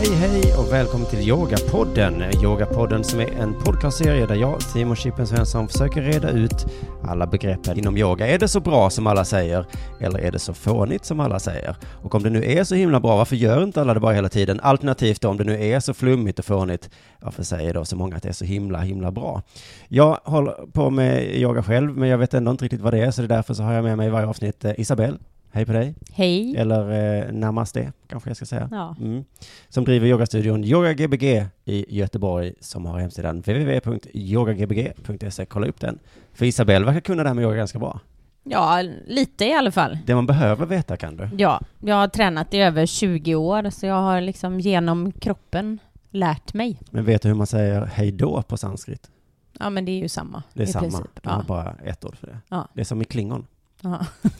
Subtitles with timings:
[0.00, 2.24] Hej hej och välkommen till Yogapodden.
[2.42, 6.66] Yogapodden som är en podcastserie där jag, Simon Chippen Svensson, försöker reda ut
[7.02, 8.26] alla begreppen inom yoga.
[8.26, 9.66] Är det så bra som alla säger?
[10.00, 11.76] Eller är det så fånigt som alla säger?
[12.02, 14.28] Och om det nu är så himla bra, varför gör inte alla det bara hela
[14.28, 14.60] tiden?
[14.60, 18.22] Alternativt om det nu är så flummigt och fånigt, varför säger då så många att
[18.22, 19.42] det är så himla, himla bra?
[19.88, 23.10] Jag håller på med yoga själv, men jag vet ändå inte riktigt vad det är,
[23.10, 25.18] så det är därför så har jag med mig i varje avsnitt eh, Isabelle.
[25.52, 25.94] Hej på dig.
[26.12, 26.56] Hej.
[26.56, 26.90] Eller
[27.26, 28.68] eh, Namaste, kanske jag ska säga.
[28.72, 28.96] Ja.
[29.00, 29.24] Mm.
[29.68, 31.22] Som driver yogastudion Yoga Gbg
[31.64, 35.46] i Göteborg, som har hemsidan www.yogagbg.se.
[35.46, 35.98] Kolla upp den.
[36.32, 38.00] För Isabelle verkar kunna det här med yoga ganska bra.
[38.44, 39.98] ja, lite i alla fall.
[40.06, 41.28] Det man behöver veta kan du.
[41.38, 45.78] Ja, jag har tränat i över 20 år, så jag har liksom genom kroppen
[46.10, 46.80] lärt mig.
[46.90, 49.10] Men vet du hur man säger hej då på sanskrit?
[49.58, 50.82] Ja, men det är ju samma Det är samma.
[50.82, 51.22] princip.
[51.22, 52.38] De har bara ett ord för det.
[52.48, 52.68] Ja.
[52.74, 53.46] Det är som i klingon.
[53.80, 54.06] Ja.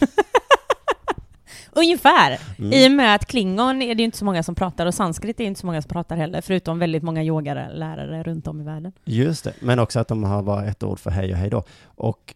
[1.73, 2.41] Ungefär.
[2.59, 2.73] Mm.
[2.73, 5.41] I och med att klingon är det ju inte så många som pratar och sanskrit
[5.41, 8.92] är inte så många som pratar heller, förutom väldigt många yogalärare runt om i världen.
[9.05, 11.64] Just det, men också att de har bara ett ord för hej och hej då.
[11.85, 12.35] Och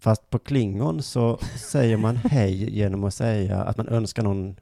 [0.00, 4.56] fast på klingon så säger man hej genom att säga att man önskar någon,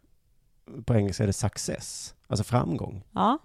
[0.85, 3.03] på engelska är det success, alltså framgång.
[3.13, 3.39] Ja,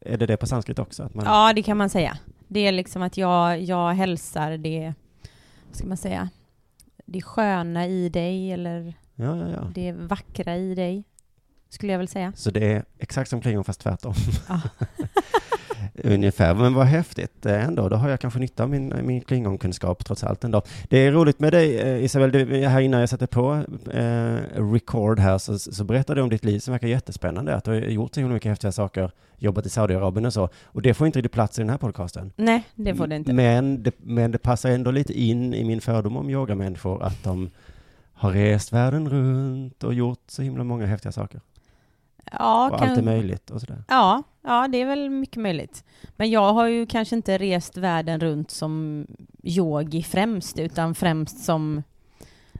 [0.00, 1.02] Är det det på sanskrit också?
[1.02, 2.18] Att man, ja det kan man säga.
[2.48, 4.94] Det är liksom att jag, jag hälsar det,
[5.68, 6.28] vad ska man säga,
[7.06, 9.70] det sköna i dig eller ja, ja, ja.
[9.74, 11.04] det vackra i dig,
[11.68, 12.32] skulle jag väl säga.
[12.36, 14.14] Så det är exakt som klingon fast tvärtom.
[14.48, 14.60] Ja.
[15.94, 17.88] Ungefär, men vad häftigt eh, ändå.
[17.88, 20.62] Då har jag kanske nytta av min, min klingonkunskap trots allt ändå.
[20.88, 24.36] Det är roligt med dig eh, Isabel, du, här innan jag satte på eh,
[24.72, 27.54] record här så, så berättade du om ditt liv som verkar jättespännande.
[27.54, 30.48] Att du har gjort så himla mycket häftiga saker, jobbat i Saudiarabien och så.
[30.64, 32.32] Och det får inte riktigt plats i den här podcasten.
[32.36, 33.32] Nej, det får det inte.
[33.32, 37.50] Men det, men det passar ändå lite in i min fördom om yogamänniskor att de
[38.24, 41.40] har rest världen runt och gjort så himla många häftiga saker.
[42.32, 43.84] Ja, och kan- allt är möjligt och sådär.
[43.88, 45.84] Ja, ja, det är väl mycket möjligt.
[46.16, 49.06] Men jag har ju kanske inte rest världen runt som
[49.42, 51.82] yogi främst, utan främst som,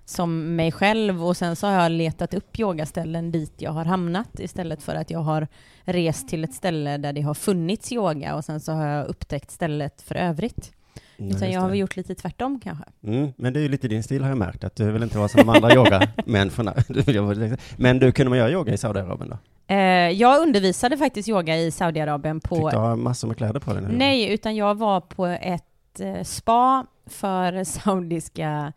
[0.05, 4.41] som mig själv och sen så har jag letat upp yogaställen dit jag har hamnat
[4.41, 5.49] istället för att jag har
[5.85, 9.51] rest till ett ställe där det har funnits yoga och sen så har jag upptäckt
[9.51, 10.73] stället för övrigt.
[11.17, 12.85] Nej, Utan jag har väl gjort lite tvärtom kanske.
[13.07, 15.19] Mm, men det är ju lite din stil har jag märkt, att du vill inte
[15.19, 16.75] vara som de andra yogamänniskorna.
[17.77, 19.39] Men du, kunde man göra yoga i Saudiarabien då?
[19.75, 23.73] Eh, jag undervisade faktiskt yoga i Saudiarabien på Fick du ha massor med kläder på
[23.75, 23.83] dig?
[23.83, 23.89] nu?
[23.97, 27.65] Nej, utan jag var på ett eh, spa för
[28.05, 28.73] saudiska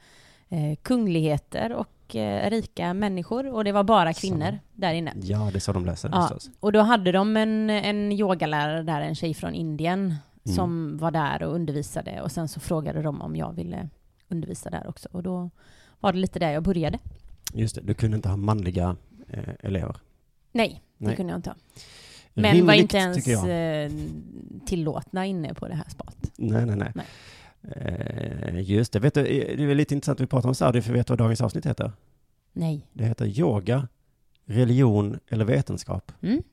[0.50, 1.88] eh, kungligheter och
[2.44, 5.14] rika människor och det var bara kvinnor där inne.
[5.22, 6.50] Ja, det så de läser det Ja, förstås.
[6.59, 10.16] och då hade de en, en yogalärare där, en tjej från Indien,
[10.47, 10.56] Mm.
[10.56, 13.90] som var där och undervisade och sen så frågade de om jag ville
[14.28, 15.50] undervisa där också och då
[16.00, 17.00] var det lite där jag började.
[17.53, 18.96] Just det, du kunde inte ha manliga
[19.28, 19.97] eh, elever.
[20.52, 21.16] Nej, det Nej.
[21.16, 21.57] kunde jag inte ha.
[22.34, 23.91] Men var Rimligt, inte ens eh,
[24.66, 26.31] tillåtna inne på det här spat.
[26.38, 26.91] Nej, nej, nej.
[26.96, 27.06] Nej.
[27.62, 30.81] Eh, just det, vet du, eh, det är lite intressant att vi pratar om Saudi,
[30.81, 31.91] för vet du vad dagens avsnitt heter?
[32.53, 32.88] Nej.
[32.94, 33.88] Det heter yoga,
[34.45, 36.12] religion eller vetenskap.
[36.22, 36.44] Mm.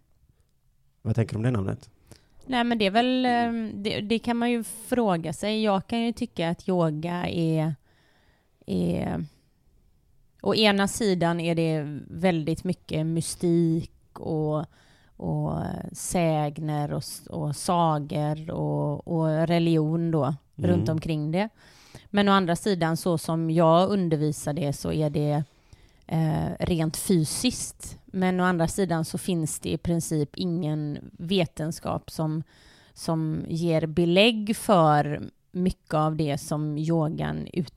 [1.02, 1.90] Vad tänker du om det namnet?
[2.46, 5.62] Nej men det är väl, eh, det, det kan man ju fråga sig.
[5.62, 7.74] Jag kan ju tycka att yoga är,
[8.66, 9.24] är
[10.42, 14.64] å ena sidan är det väldigt mycket mystik och,
[15.16, 15.52] och
[15.92, 20.70] sägner och, och sagor och, och religion då Mm.
[20.70, 21.48] runt omkring det.
[22.10, 25.44] Men å andra sidan så som jag undervisar det så är det
[26.06, 27.98] eh, rent fysiskt.
[28.06, 32.42] Men å andra sidan så finns det i princip ingen vetenskap som,
[32.94, 37.74] som ger belägg för mycket av det som yogan ut,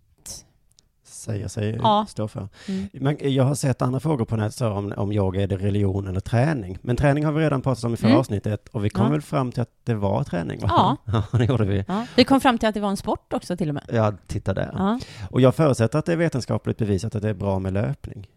[1.17, 2.05] säger sig Ja.
[2.09, 2.47] stå för.
[2.67, 2.87] Mm.
[2.93, 6.07] Men jag har sett andra frågor på nätet så om, om yoga, är det religion
[6.07, 6.77] eller träning?
[6.81, 8.19] Men träning har vi redan pratat om i förra Mm.
[8.19, 9.11] avsnittet och vi kom Ja.
[9.11, 10.59] väl fram till att det var träning?
[10.61, 10.97] Va?
[11.05, 11.13] Ja.
[11.31, 11.85] ja, det gjorde vi.
[11.87, 12.05] Ja.
[12.15, 13.83] Vi kom fram till att det var en sport också till och med.
[13.93, 14.71] Ja, titta där.
[14.77, 14.99] Ja.
[15.31, 18.27] Och jag förutsätter att det är vetenskapligt bevisat att det är bra med löpning.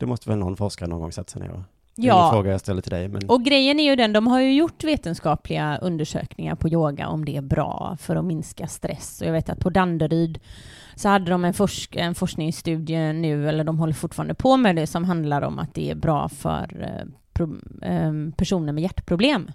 [0.00, 1.60] Det måste väl någon forskare någon gång sätta sig ner och...
[1.96, 2.30] Ja.
[2.32, 3.28] fråga jag ställer till dig, men...
[3.30, 7.36] Och grejen är ju den, de har ju gjort vetenskapliga undersökningar på yoga om det
[7.36, 9.20] är bra för att minska stress.
[9.20, 10.38] Och jag vet att på Danderyd
[10.94, 14.86] så hade de en, forsk en forskningsstudie nu, eller de håller fortfarande på med det,
[14.86, 19.50] som handlar om att det är bra för eh, pro eh, personer med hjärtproblem.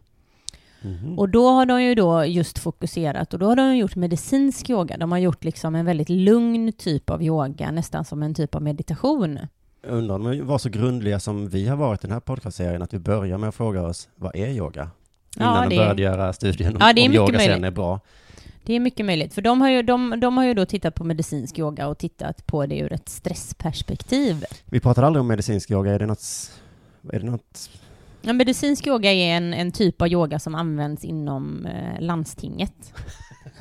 [0.82, 1.20] Mhm.
[1.20, 4.98] Och då har de ju då just fokuserat, och då har de gjort medicinsk yoga.
[4.98, 8.62] De har gjort liksom en väldigt lugn typ av yoga, nästan som en typ av
[8.62, 9.40] meditation.
[9.88, 12.82] Jag undrar om de var så grundliga som vi har varit i den här podcastserien,
[12.82, 14.90] att vi börjar med att fråga oss, vad är yoga?
[15.38, 17.50] Ja, Innan det- de började göra studien om, Ja, det är om mycket yoga sen
[17.52, 17.66] möjligt.
[17.66, 18.00] är bra.
[18.68, 21.04] Det är mycket möjligt, för de har, ju, de, de har ju då tittat på
[21.04, 24.46] medicinsk yoga och tittat på det ur ett stressperspektiv.
[24.66, 26.52] Vi pratar aldrig om medicinsk yoga, är det något...
[27.14, 27.70] Är det något...
[28.22, 32.94] Ja, medicinsk yoga är en, en typ av yoga som används inom eh, landstinget.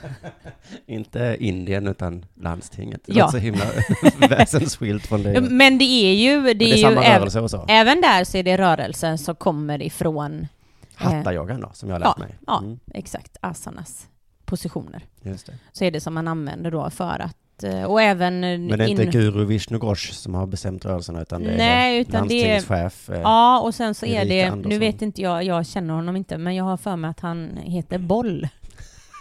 [0.87, 3.01] Inte Indien, utan landstinget.
[3.07, 3.29] Det Ja.
[3.31, 3.65] så himla
[4.29, 5.33] väsensskilt från det.
[5.33, 7.51] Ja, Men det är ju, det Men det är är ju samma även, rörelse och
[7.51, 7.65] så.
[7.69, 10.47] även där så är det rörelsen som kommer ifrån,
[10.95, 12.35] Hatta-yogan då, som jag har lärt mig.
[12.47, 14.07] ja, Mm, exakt, asanas
[14.47, 15.03] positioner.
[15.23, 15.53] just det.
[15.73, 18.85] Så är det som man använder då för att, eh, och även eh, Men det
[18.85, 22.13] är inte Guru Vishnu Ghosh som har bestämt rörelserna, utan det är Nej, det är-
[22.19, 23.11] landstingschef.
[23.11, 24.79] eh, Ja, och sen så är Erika det, nu Andersson.
[24.81, 27.99] vet inte jag, jag känner honom inte, men jag har för mig att han heter
[27.99, 28.49] Boll.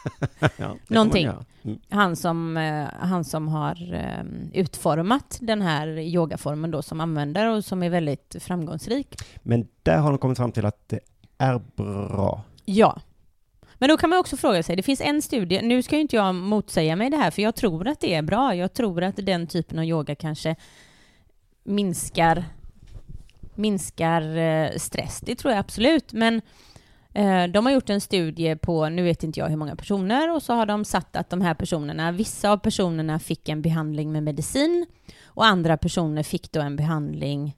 [0.40, 1.28] ja, det någonting.
[1.64, 1.80] Mm.
[1.90, 2.56] Han som,
[3.00, 3.78] han som har
[4.54, 9.16] utformat den här yogaformen då som använder och som är väldigt framgångsrik.
[9.44, 11.00] Men där har de kommit fram till att det
[11.38, 12.42] är bra.
[12.66, 13.00] Ja.
[13.78, 16.16] Men då kan man också fråga sig, det finns en studie, nu ska ju inte
[16.16, 18.56] jag motsäga mig det här, för jag tror att det är bra.
[18.56, 20.56] Jag tror att den typen av yoga kanske
[21.64, 22.46] minskar,
[23.56, 25.22] minskar eh, stress.
[25.22, 26.42] Det tror jag absolut, men
[27.14, 30.44] eh, de har gjort en studie på, nu vet inte jag hur många personer, och
[30.44, 34.24] så har de satt att de här personerna, vissa av personerna fick en behandling med
[34.24, 34.86] medicin
[35.26, 37.56] och andra personer fick då en behandling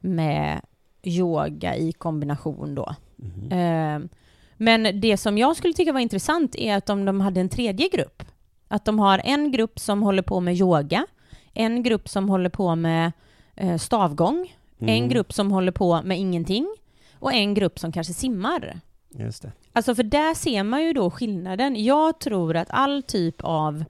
[0.00, 0.60] med
[1.02, 2.94] yoga i kombination då.
[3.16, 3.52] Mhm.
[3.52, 4.08] Eh,
[4.56, 7.88] Men det som jag skulle tycka var intressant är att om de hade en tredje
[7.88, 8.22] grupp.
[8.68, 11.06] Att de har en grupp som håller på med yoga,
[11.54, 13.12] en grupp som håller på med
[13.56, 16.76] eh, stavgång, en Mm, grupp som håller på med ingenting
[17.18, 18.80] och en grupp som kanske simmar.
[19.18, 19.52] Just det.
[19.72, 21.84] Alltså för där ser man ju då skillnaden.
[21.84, 23.84] Jag tror att all typ av,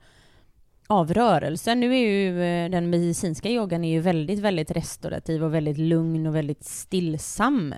[0.87, 5.53] av rörelse, nu är ju eh, den medicinska yogan är ju väldigt, väldigt restaurativ och
[5.53, 7.73] väldigt lugn och väldigt stillsam.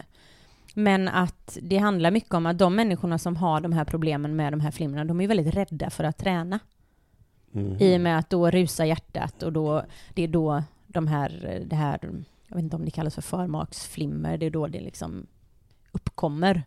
[0.76, 4.54] Men att det handlar mycket om att de människorna som har de här problemen med
[4.54, 6.60] de här flimmerna, de är väldigt rädda för att träna.
[7.52, 7.78] Mhm.
[7.80, 11.76] I och med att då rusar hjärtat och då, det är då de här, det
[11.76, 12.00] här,
[12.48, 15.28] jag vet inte om det kallas för förmaksflimmer, det är då det liksom
[15.92, 16.64] uppkommer.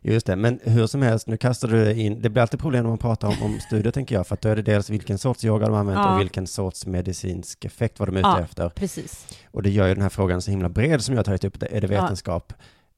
[0.00, 2.88] Just det, men hur som helst, nu kastar du in, det blir alltid problem när
[2.88, 5.44] man pratar om, om studier tänker jag, för att då är det dels vilken sorts
[5.44, 6.14] yoga de använt Ja.
[6.14, 8.40] och vilken sorts medicinsk effekt var de ute Ja.
[8.40, 8.68] efter.
[8.68, 9.38] Precis.
[9.50, 11.62] Och det gör ju den här frågan så himla bred som jag har tagit upp,
[11.62, 12.14] är det Ja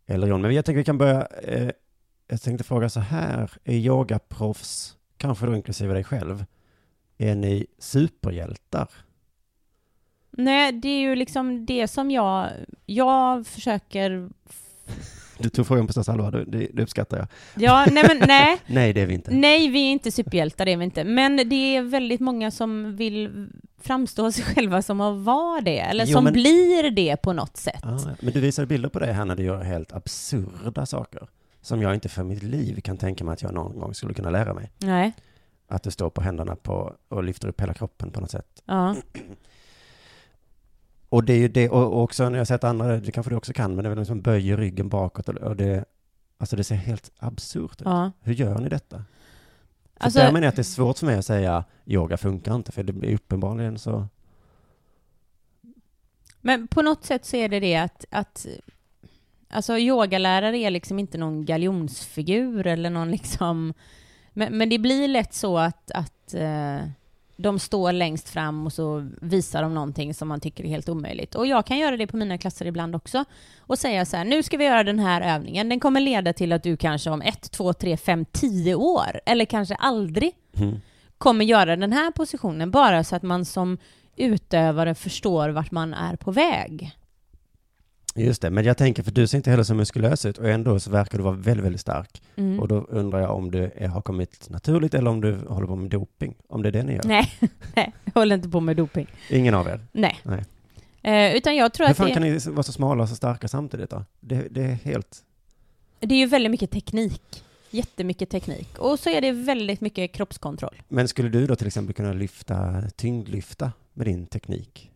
[0.06, 1.70] eller John, Men jag tänker vi kan börja, eh,
[2.28, 6.44] jag tänkte fråga så här, är yogaproffs, kanske då inklusive dig själv,
[7.18, 8.88] är ni superhjältar?
[10.30, 12.50] Nej, det är ju liksom det som jag,
[12.86, 14.30] jag försöker,
[15.38, 17.26] du tog frågan på största allvar, det, det, det uppskattar jag.
[17.54, 19.30] ja, nej men nej, Nej, det är vi inte.
[19.34, 22.96] nej vi är inte superhjältar, det är vi inte, men det är väldigt många som
[22.96, 23.48] vill
[23.80, 27.56] framstå sig själva som att vara det, eller Jo, som men- blir det på något
[27.56, 27.80] sätt.
[27.84, 31.28] Ah, men du visade bilder på dig här när du gör helt absurda saker.
[31.62, 34.30] Som jag inte för mitt liv kan tänka mig att jag någon gång skulle kunna
[34.30, 34.70] lära mig.
[34.78, 35.12] Nej,
[35.68, 38.62] Att du står på händerna på och lyfter upp hela kroppen på något sätt.
[38.64, 38.96] ja.
[41.14, 43.52] Och det är ju det, och också när jag sett andra, det kanske du också
[43.52, 45.84] kan, men det är väl liksom böjer ryggen bakåt och, och det,
[46.38, 47.82] alltså det ser helt absurt ut.
[47.84, 48.12] ja.
[48.20, 48.96] Hur gör ni detta?
[48.96, 49.04] För
[50.04, 52.72] Alltså- där menar jag att det är svårt för mig att säga yoga funkar inte,
[52.72, 54.06] för det blir uppenbarligen så.
[56.40, 58.46] Men på något sätt så är det det att, att
[59.48, 63.74] alltså yogalärare är liksom inte någon galjonsfigur eller någon liksom,
[64.32, 66.78] men, men det blir lätt så att, att eh,
[67.36, 71.34] de står längst fram och så visar de någonting som man tycker är helt omöjligt.
[71.34, 73.24] Och jag kan göra det på mina klasser ibland också
[73.58, 75.68] och säga så här, nu ska vi göra den här övningen.
[75.68, 79.44] Den kommer leda till att du kanske om ett, två, tre, fem, tio år, eller
[79.44, 80.80] kanske aldrig, Mm.
[81.18, 83.78] kommer göra den här positionen bara så att man som
[84.16, 86.90] utövare förstår vart man är på väg.
[88.16, 90.80] Just det, men jag tänker, för du ser inte heller så muskulös ut och ändå
[90.80, 92.22] så verkar du vara väldigt, väldigt stark.
[92.36, 92.60] Mm.
[92.60, 95.76] Och då undrar jag om du är, har kommit naturligt eller om du håller på
[95.76, 96.34] med doping.
[96.48, 97.02] Om det är det ni gör.
[97.04, 97.32] Nej,
[97.76, 99.06] nej, jag håller inte på med doping.
[99.30, 99.80] Ingen av er.
[99.92, 100.20] Nej.
[100.22, 100.44] Nej.
[101.02, 103.16] Eh, utan jag tror Hur att fan det, kan ni vara så smala och så
[103.16, 104.04] starka samtidigt då?
[104.20, 105.18] Det, det är helt...
[106.00, 107.44] det är ju väldigt mycket teknik.
[107.70, 108.78] Jättemycket teknik.
[108.78, 110.82] Och så är det väldigt mycket kroppskontroll.
[110.88, 114.90] Men skulle du då till exempel kunna lyfta, tyngdlyfta med din teknik?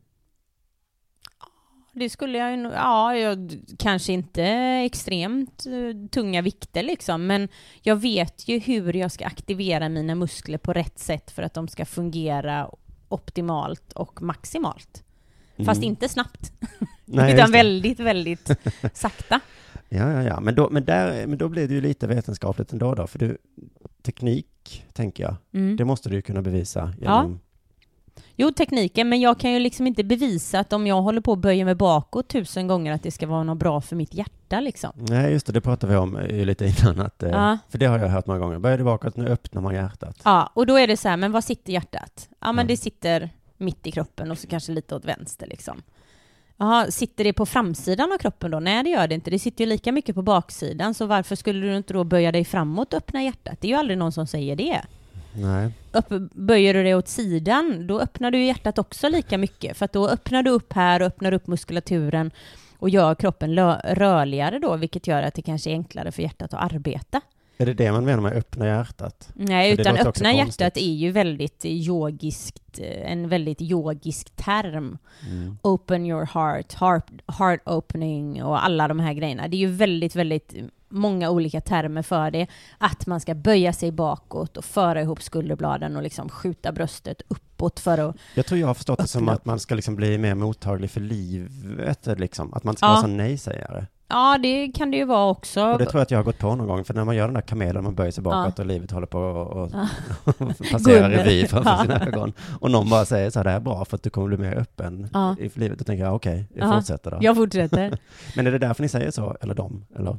[1.98, 4.44] Det skulle jag ju ja, jag, kanske inte
[4.84, 7.48] extremt eh, tunga vikter liksom, men
[7.82, 11.68] jag vet ju hur jag ska aktivera mina muskler på rätt sätt för att de
[11.68, 12.70] ska fungera
[13.08, 15.04] optimalt och maximalt.
[15.64, 15.88] Fast Mm.
[15.88, 16.52] inte snabbt,
[17.04, 18.50] Nej, utan väldigt, väldigt
[18.92, 19.40] sakta.
[19.88, 20.40] Ja, ja, ja.
[20.40, 23.38] Men då, men, där, men då blir det ju lite vetenskapligt ändå då, för du,
[24.02, 25.76] teknik, tänker jag, Mm.
[25.76, 27.40] det måste du ju kunna bevisa genom...
[28.40, 31.38] Jo, tekniken, men jag kan ju liksom inte bevisa att om jag håller på att
[31.38, 34.90] böja mig bakåt tusen gånger att det ska vara något bra för mitt hjärta liksom.
[34.94, 37.58] Nej, just det, det pratade vi om eh, lite innan, att, eh, Ja.
[37.68, 38.58] för det har jag hört många gånger.
[38.58, 40.20] Börjar det bakåt, nu öppnar man hjärtat.
[40.24, 42.28] Ja, och då är det så här, men var sitter hjärtat?
[42.30, 42.66] Ja, men Mm.
[42.66, 45.82] det sitter mitt i kroppen och så kanske lite åt vänster liksom.
[46.56, 48.60] Jaha, sitter det på framsidan av kroppen då?
[48.60, 49.30] Nej, det gör det inte.
[49.30, 52.44] Det sitter ju lika mycket på baksidan, så varför skulle du inte då böja dig
[52.44, 53.54] framåt och öppna hjärtat?
[53.60, 54.80] Det är ju aldrig någon som säger det.
[55.32, 55.70] Nej.
[55.92, 59.92] Upp, böjer du dig åt sidan, då öppnar du hjärtat också lika mycket, för att
[59.92, 62.30] då öppnar du upp här och öppnar upp muskulaturen
[62.78, 66.72] och gör kroppen rörligare då, vilket gör att det kanske är enklare för hjärtat att
[66.72, 67.20] arbeta.
[67.60, 69.30] Är det det man menar med öppna hjärtat?
[69.34, 74.98] Nej, För utan öppna hjärtat är ju väldigt yogiskt, en väldigt yogisk term.
[75.30, 75.58] Mm.
[75.62, 79.48] Open your heart, heart, heart opening och alla de här grejerna.
[79.48, 80.54] Det är ju väldigt, väldigt
[80.88, 82.46] många olika termer för det.
[82.78, 87.80] Att man ska böja sig bakåt och föra ihop skulderbladen och liksom skjuta bröstet uppåt
[87.80, 88.16] för att...
[88.34, 91.00] Jag tror jag har förstått det som att man ska liksom bli mer mottaglig för
[91.00, 92.54] livet, liksom.
[92.54, 92.90] Att man ska Ja.
[92.90, 93.86] vara sån nej-sägare.
[94.10, 95.62] Ja, det kan det ju vara också.
[95.64, 97.24] Och det tror jag att jag har gått på någon gång, för när man gör
[97.24, 101.46] den där kamelen, man böjer sig bakåt och livet håller på och, och passera revy
[101.46, 101.82] framför Ja.
[101.82, 102.32] sina ögon.
[102.60, 104.36] Och någon bara säger så här, det här är bra för att du kommer bli
[104.36, 105.36] mer öppen Ja.
[105.38, 105.78] i livet.
[105.78, 106.74] Då tänker jag, okej, jag Ja.
[106.76, 107.18] fortsätter då.
[107.20, 107.98] Jag fortsätter.
[108.36, 109.84] Men är det därför ni säger så, eller dem?
[109.96, 110.16] Eller?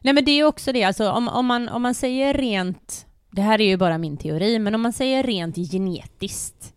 [0.00, 3.06] Nej men det är ju också det, alltså om, om, man, om man säger rent,
[3.30, 6.74] det här är ju bara min teori, men om man säger rent genetiskt,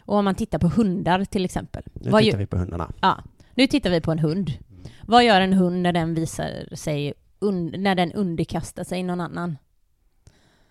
[0.00, 1.82] och om man tittar på hundar till exempel.
[1.94, 2.92] Nu tittar gör- vi på hundarna.
[3.00, 3.18] Ja,
[3.54, 4.52] nu tittar vi på en hund.
[5.06, 9.58] Vad gör en hund när den visar sig, un, när den underkastar sig någon annan?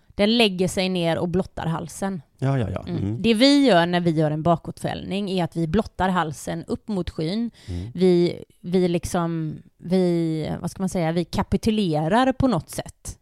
[0.08, 2.22] Den lägger sig ner och blottar halsen.
[2.42, 2.84] Ja, ja, ja.
[2.88, 3.02] Mm.
[3.02, 3.22] Mm.
[3.22, 7.10] Det vi gör när vi gör en bakåtfällning är att vi blottar halsen upp mot
[7.10, 7.50] skyn.
[7.66, 7.90] Mm.
[7.94, 13.18] Vi, vi liksom, vi, vad ska man säga, vi kapitulerar på något sätt.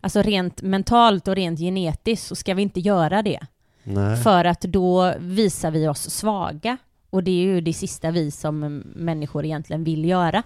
[0.00, 3.40] Alltså rent mentalt och rent genetiskt så ska vi inte göra det.
[3.84, 4.16] Nej.
[4.16, 6.76] För att då visar vi oss svaga.
[7.10, 10.42] Och det är ju det sista vi som människor egentligen vill göra.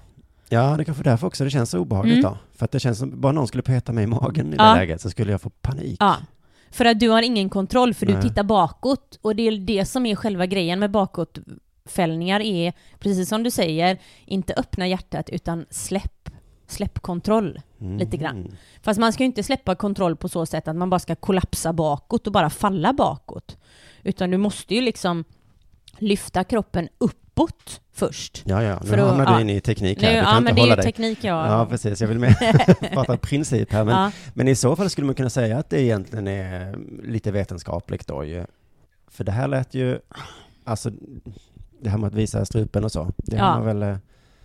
[0.48, 2.30] Ja, det är kanske därför också det känns så obehagligt Mm.
[2.32, 2.38] då.
[2.54, 4.64] För att det känns som, bara någon skulle peta mig i magen i Ja.
[4.64, 5.96] det läget så skulle jag få panik.
[6.00, 6.16] Ja.
[6.70, 8.22] För att du har ingen kontroll, för du Nej.
[8.22, 9.18] tittar bakåt.
[9.22, 13.98] Och det är det som är själva grejen med bakåtfällningar är, precis som du säger,
[14.24, 16.30] inte öppna hjärtat utan släpp.
[16.68, 17.60] Släpp kontroll.
[17.80, 17.98] Mm.
[17.98, 18.56] lite grann.
[18.82, 21.72] Fast man ska ju inte släppa kontroll på så sätt att man bara ska kollapsa
[21.72, 23.56] bakåt och bara falla bakåt.
[24.02, 25.24] Utan du måste ju liksom
[25.98, 26.88] lyfta kroppen
[27.36, 28.42] uppåt först.
[28.46, 29.34] Ja, ja, nu För att- hamnar ja.
[29.36, 30.14] du inne i teknik Nu, här.
[30.14, 30.84] Du kan ja, inte men det är dig.
[30.84, 31.46] teknik jag...
[31.46, 32.00] Ja, precis.
[32.00, 32.34] Jag vill mer
[32.94, 33.84] prata princip här.
[33.84, 34.10] Men, Ja.
[34.34, 38.24] men i så fall skulle man kunna säga att det egentligen är lite vetenskapligt då
[38.24, 38.46] ju.
[39.10, 39.98] För det här lät ju,
[40.64, 40.90] alltså,
[41.80, 43.44] det här med att visa strupen och så, det Ja.
[43.44, 43.82] har man väl...
[43.82, 43.96] eh,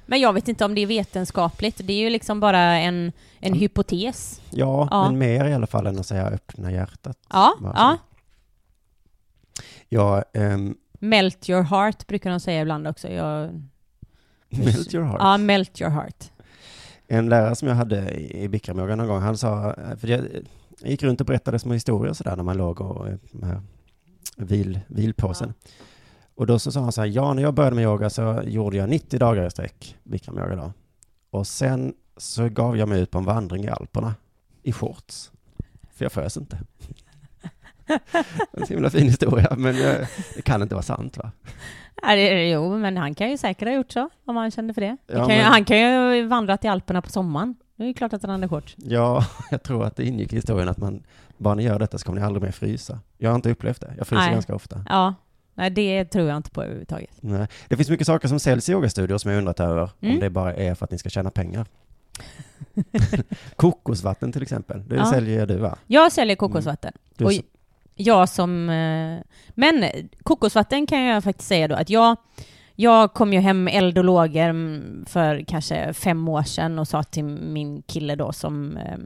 [0.05, 1.81] Men jag vet inte om det är vetenskapligt.
[1.83, 4.41] Det är ju liksom bara en, en hypotes.
[4.49, 5.03] Ja, Ja.
[5.09, 7.17] men mer i alla fall än att säga öppna hjärtat.
[7.29, 7.97] Ja, ja.
[7.97, 7.97] så.
[9.89, 13.07] Ja, ehm, Melt your heart brukar de säga ibland också.
[13.09, 13.61] Jag,
[14.49, 15.19] melt your heart.
[15.19, 16.31] ja, melt your heart.
[17.07, 20.21] En lärare som jag hade i Bikramyoga någon gång, han sa, för jag,
[20.83, 23.61] gick runt och berättade små historier sådär när man låg och eh, här
[24.37, 25.53] vil, vilpåsen.
[26.35, 28.77] Och då så sa han så här, ja när jag började med yoga så gjorde
[28.77, 30.73] jag 90 dagar i sträck, Bikramyoga då.
[31.29, 34.15] Och sen så gav jag mig ut på en vandring i Alperna
[34.63, 35.31] i shorts.
[35.93, 36.59] För jag frös inte.
[38.53, 40.07] En så himla fin historia, men det
[40.43, 41.31] kan inte vara sant va?
[42.51, 44.97] Jo, men han kan ju säkert ha gjort så, om han kände för det.
[45.07, 47.55] Ja, kan ju, men- han kan ju vandrat i Alperna på sommaren.
[47.75, 48.75] Det är ju klart att han hade shorts.
[48.77, 51.03] Ja, jag tror att det ingick i historien att man,
[51.37, 52.99] bara ni gör detta så kommer ni aldrig mer frysa.
[53.17, 54.33] Jag har inte upplevt det, jag fryser Nej.
[54.33, 54.85] ganska ofta.
[54.89, 55.13] Ja,
[55.53, 57.09] nej det tror jag inte på överhuvudtaget.
[57.21, 57.47] Nej.
[57.67, 60.13] Det finns mycket saker som säljs i yogastudior som jag undrat över, Mm.
[60.13, 61.65] om det bara är för att ni ska tjäna pengar.
[63.55, 65.05] Kokosvatten till exempel, det Ja.
[65.05, 65.77] säljer du va?
[65.87, 66.93] Jag säljer kokosvatten.
[67.17, 67.43] Du, Oj.
[67.95, 68.69] Jag som...
[68.69, 69.19] eh,
[69.49, 69.85] Men
[70.23, 72.17] kokosvatten kan jag faktiskt säga då att jag,
[72.75, 77.03] Jag kom ju hem eld och lågor mm, för kanske fem år sedan och sa
[77.03, 78.97] till min kille då som eh,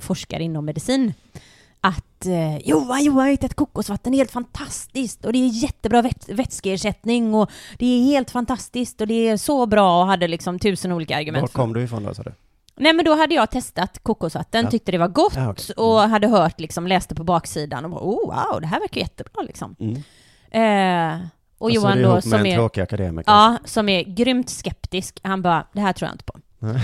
[0.00, 1.14] forskar inom medicin
[1.80, 5.48] att eh, Johan, Johan, jag har hittat kokosvatten, det är helt fantastiskt och det är
[5.48, 10.28] jättebra väts vätskeersättning och det är helt fantastiskt och det är så bra och hade
[10.28, 11.42] liksom tusen olika argument.
[11.42, 12.32] Var kom du ifrån då, sa du?
[12.76, 14.70] Nej men då hade jag testat kokosvatten, Ja.
[14.70, 15.74] tyckte det var gott Ja, okej.
[15.76, 19.42] och hade hört liksom, läste på baksidan och bara, oh wow, det här verkar jättebra
[19.42, 19.76] liksom.
[19.80, 19.94] Mm.
[20.50, 21.26] Eh,
[21.58, 22.70] och är Johan då som är,
[23.26, 26.38] ja, som är grymt skeptisk, han bara, det här tror jag inte på.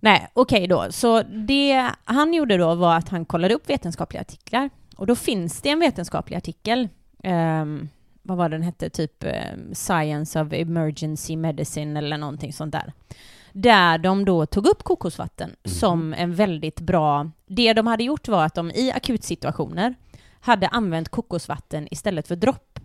[0.00, 0.28] Nej.
[0.34, 0.86] Okej då.
[0.90, 4.70] Så det han gjorde då var att han kollade upp vetenskapliga artiklar.
[4.96, 6.88] Och då finns det en vetenskaplig artikel,
[7.22, 7.88] ehm,
[8.22, 12.92] vad var den hette, typ ehm, Science of Emergency Medicine eller någonting sånt där.
[13.52, 17.30] Där de då tog upp kokosvatten som en väldigt bra...
[17.46, 19.94] Det de hade gjort var att de i akutsituationer
[20.40, 22.78] hade använt kokosvatten istället för dropp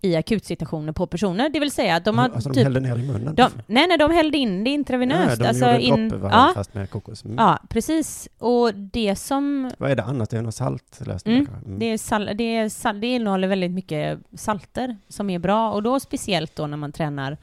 [0.00, 1.48] i akutsituationer på personer.
[1.48, 2.62] Det vill säga att de har alltså de typ...
[2.62, 3.34] hällde ner i munnen?
[3.34, 5.30] De, nej, nej, de hällde in det intravenöst.
[5.30, 7.24] ja, de alltså gjorde in, ja, fast med kokos.
[7.24, 7.36] Mm.
[7.38, 8.28] ja, precis.
[8.38, 9.70] Och det som...
[9.78, 10.30] Vad är det annat?
[10.30, 11.36] Det är någon saltlösning?
[11.36, 11.48] Mm?
[11.66, 11.78] Mm.
[11.78, 15.82] Det, är sal, det, är sal, det innehåller väldigt mycket salter som är bra och
[15.82, 17.36] då speciellt då när man tränar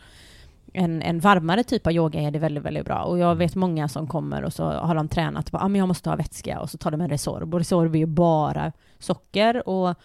[0.74, 3.04] en, en varmare typ av yoga är det väldigt, väldigt bra.
[3.04, 5.80] Och jag vet många som kommer och så har de tränat och bara, ah, men
[5.80, 8.72] jag måste ha vätska och så tar de en Resorb och Resorb är ju bara
[9.00, 9.96] socker och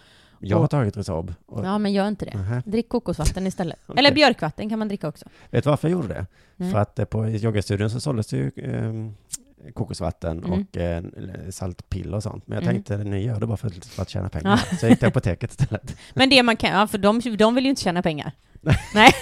[0.40, 1.34] Jag har tagit Resorb.
[1.46, 2.34] Och, ja, men gör inte det.
[2.38, 2.62] Nähä.
[2.66, 3.78] Drick kokosvatten istället.
[3.86, 3.98] Okej.
[3.98, 5.26] Eller björkvatten kan man dricka också.
[5.50, 6.26] Vet du varför jag gjorde det?
[6.56, 6.72] Nej.
[6.72, 10.52] För att eh, på yogastudion så såldes det ju eh, kokosvatten Mm.
[10.52, 11.02] och eh,
[11.50, 12.46] saltpiller och sånt.
[12.46, 12.74] Men jag Mm.
[12.74, 14.56] tänkte, ni gör det bara för, för att tjäna pengar.
[14.56, 15.96] Så jag gick till apoteket istället.
[16.14, 18.32] Men det man kan, ja, för de, de vill ju inte tjäna pengar.
[18.94, 19.12] Nej.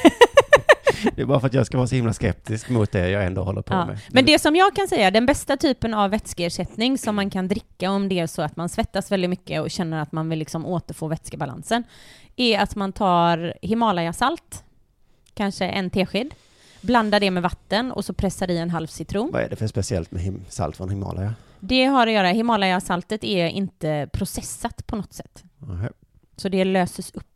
[1.16, 3.42] Det är bara för att jag ska vara så himla skeptisk mot det jag ändå
[3.42, 3.86] håller på Ja.
[3.86, 3.98] med.
[4.08, 7.90] Men det som jag kan säga, den bästa typen av vätskeersättning som man kan dricka
[7.90, 10.66] om det är så att man svettas väldigt mycket och känner att man vill liksom
[10.66, 11.84] återfå vätskebalansen,
[12.36, 14.64] är att man tar Himalayasalt,
[15.34, 16.34] kanske en tesked,
[16.80, 19.30] blandar det med vatten och så pressar i en halv citron.
[19.32, 21.34] Vad är det för speciellt med him- salt från Himalaya?
[21.60, 25.44] Det har att göra, Himalayasaltet är inte processat på något sätt.
[25.58, 25.88] Nähä.
[26.36, 27.26] Så det löses upp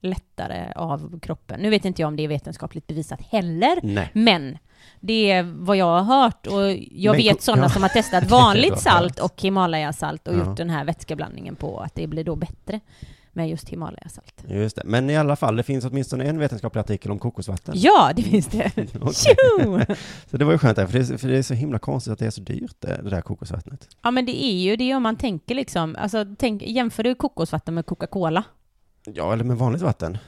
[0.00, 1.60] lättare av kroppen.
[1.60, 4.10] Nu vet inte jag om det är vetenskapligt bevisat heller, Nej.
[4.12, 4.58] Men
[5.00, 7.68] det är vad jag har hört och jag Men vet sådana ja.
[7.68, 10.38] som har testat vanligt salt och Himalayasalt och Ja.
[10.38, 12.80] gjort den här vätskeblandningen på att det blir då bättre
[13.32, 14.44] med just Himalayasalt.
[14.48, 14.82] Just det.
[14.84, 17.74] Men i alla fall, det finns åtminstone en vetenskaplig artikel om kokosvatten.
[17.76, 18.70] Ja, det finns det.
[19.14, 19.80] Tjo!
[20.30, 22.12] Så det var ju skönt, där, för det, är, för det är så himla konstigt
[22.12, 23.88] att det är så dyrt det, det där kokosvattnet.
[24.02, 27.74] Ja, men det är ju det om man tänker liksom, alltså tänk, jämför du kokosvatten
[27.74, 28.44] med Coca-Cola?
[29.14, 30.18] Ja, eller med vanligt vatten.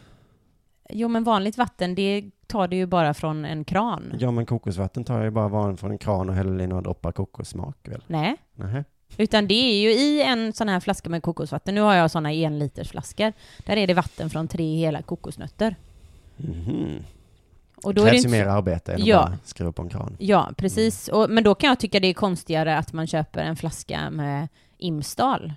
[0.91, 4.15] Jo, men vanligt vatten, det tar du ju bara från en kran.
[4.19, 6.83] Ja, men kokosvatten tar jag ju bara van från en kran och häller i några
[6.83, 8.05] droppar kokossmak väl?
[8.07, 8.85] Nej, Nähä.
[9.17, 12.33] utan det är ju i en sån här flaska med kokosvatten, nu har jag såna
[12.33, 13.33] en liters flaskor,
[13.67, 15.77] där är det vatten från tre hela kokosnötter.
[16.37, 17.03] Mhm.
[17.85, 19.21] Och då är det krävs ju mer arbete än Ja.
[19.21, 20.17] att bara skruva på en kran.
[20.19, 21.09] Ja, precis.
[21.09, 24.49] Och, men då kan jag tycka det är konstigare att man köper en flaska med
[24.79, 25.53] Imsdal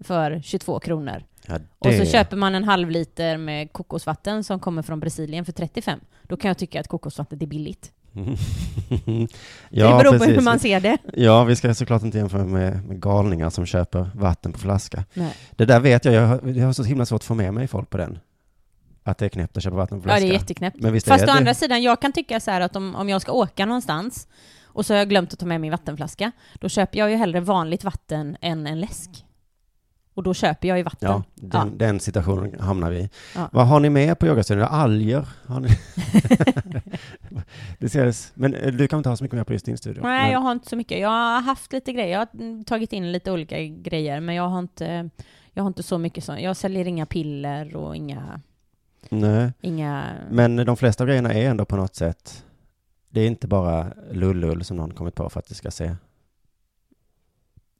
[0.00, 1.22] för 22 kronor.
[1.48, 5.52] Ja, Och så köper man en halv liter med kokosvatten som kommer från Brasilien för
[5.52, 6.00] 35.
[6.22, 7.92] Då kan jag tycka att kokosvattnet är billigt.
[9.70, 10.36] ja, det beror på precis.
[10.36, 10.98] hur man ser det.
[11.14, 15.04] Ja, vi ska såklart inte jämföra med, med galningar som köper vatten på flaska.
[15.14, 15.34] Nej.
[15.50, 17.68] Det där vet jag, jag har, jag har så himla svårt att få med mig
[17.68, 18.18] folk på den.
[19.02, 20.26] Att det är knäppt att köpa vatten på Ja, flaska.
[20.26, 20.76] det är jätteknäppt.
[20.80, 21.38] Men visst Fast är å det...
[21.38, 24.28] andra sidan, jag kan tycka så här att om, om jag ska åka någonstans
[24.64, 27.40] och så har jag glömt att ta med min vattenflaska, då köper jag ju hellre
[27.40, 29.10] vanligt vatten än en läsk.
[30.16, 31.10] Och då köper jag ju vatten.
[31.10, 33.08] Ja, den, den situationen hamnar vi i.
[33.34, 33.48] Ja.
[33.52, 34.64] Vad har ni med på yogastudion?
[34.64, 35.28] Alger?
[35.46, 35.68] Har ni...
[37.78, 38.32] det ses.
[38.34, 40.02] Men eh, du kan inte ha så mycket mer på just din studio?
[40.02, 41.00] Nej, Men- jag har inte så mycket.
[41.00, 42.08] Jag har haft lite grejer.
[42.12, 45.10] Jag har tagit in lite olika grejer, men jag har inte,
[45.52, 46.36] jag har inte så mycket så.
[46.38, 48.40] Jag säljer inga piller och inga,
[49.08, 49.52] Nej.
[49.60, 50.04] inga...
[50.30, 52.44] Men de flesta av grejerna är ändå på något sätt,
[53.08, 55.96] det är inte bara lullull som någon kommit på för att det ska se.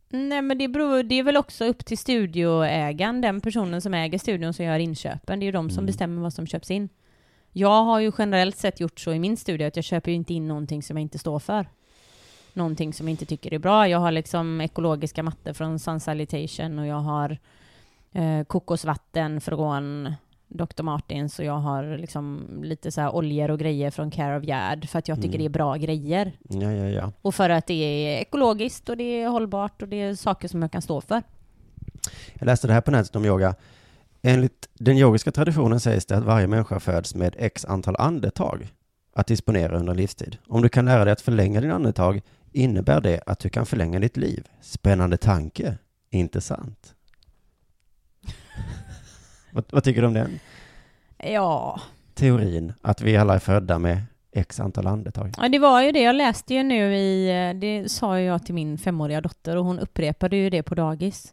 [0.09, 4.19] Nej, men det, beror, det är väl också upp till studioägaren, den personen som äger
[4.19, 5.41] studion som gör inköpen.
[5.41, 5.87] Det är ju de som Mm.
[5.87, 6.89] bestämmer vad som köps in.
[7.53, 10.35] Jag har ju generellt sett gjort så i min studio att jag köper ju inte
[10.35, 11.67] in någonting som jag inte står för.
[12.53, 13.89] Någonting som jag inte tycker är bra.
[13.89, 17.39] Jag har liksom ekologiska mattor från Sun Salutation och jag har
[18.13, 20.13] eh, kokosvatten från
[20.49, 20.83] Dr.
[20.83, 24.89] Martins och jag har liksom lite så här oljor och grejer från Care of Gerd
[24.89, 25.39] för att jag tycker Mm.
[25.39, 26.33] det är bra grejer.
[26.49, 27.13] Ja, ja, ja.
[27.23, 30.63] Och för att det är ekologiskt och det är hållbart och det är saker som
[30.63, 31.23] jag kan stå för.
[32.35, 33.55] Jag läste det här på nätet om yoga.
[34.23, 38.69] Enligt den yogiska traditionen sägs det att varje människa föds med x antal andetag
[39.13, 40.37] att disponera under livstid.
[40.49, 43.99] Om du kan lära dig att förlänga din andetag innebär det att du kan förlänga
[43.99, 44.49] ditt liv.
[44.61, 45.75] Spännande tanke,
[46.11, 46.95] inte sant?
[49.57, 50.39] Vad, vad tycker du om den?
[51.19, 51.81] Ja,
[52.15, 55.35] teorin att vi alla är födda med x antal andetag?
[55.39, 56.01] Ja, det var ju det.
[56.03, 59.65] Jag läste ju nu i, eh, det sa ju jag till min femåriga dotter och
[59.65, 61.33] hon upprepade ju det på dagis.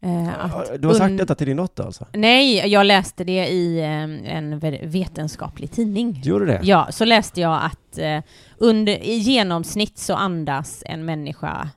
[0.00, 2.06] Eh, att Du har sagt detta till din dotter alltså?
[2.12, 6.20] Nej, jag läste det i eh, en ve- vetenskaplig tidning.
[6.22, 6.60] Du gjorde det?
[6.62, 7.98] Ja, så läste jag att
[8.58, 11.70] under, i genomsnitt så andas en människa,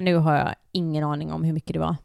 [0.00, 1.96] nu har jag ingen aning om hur mycket det var,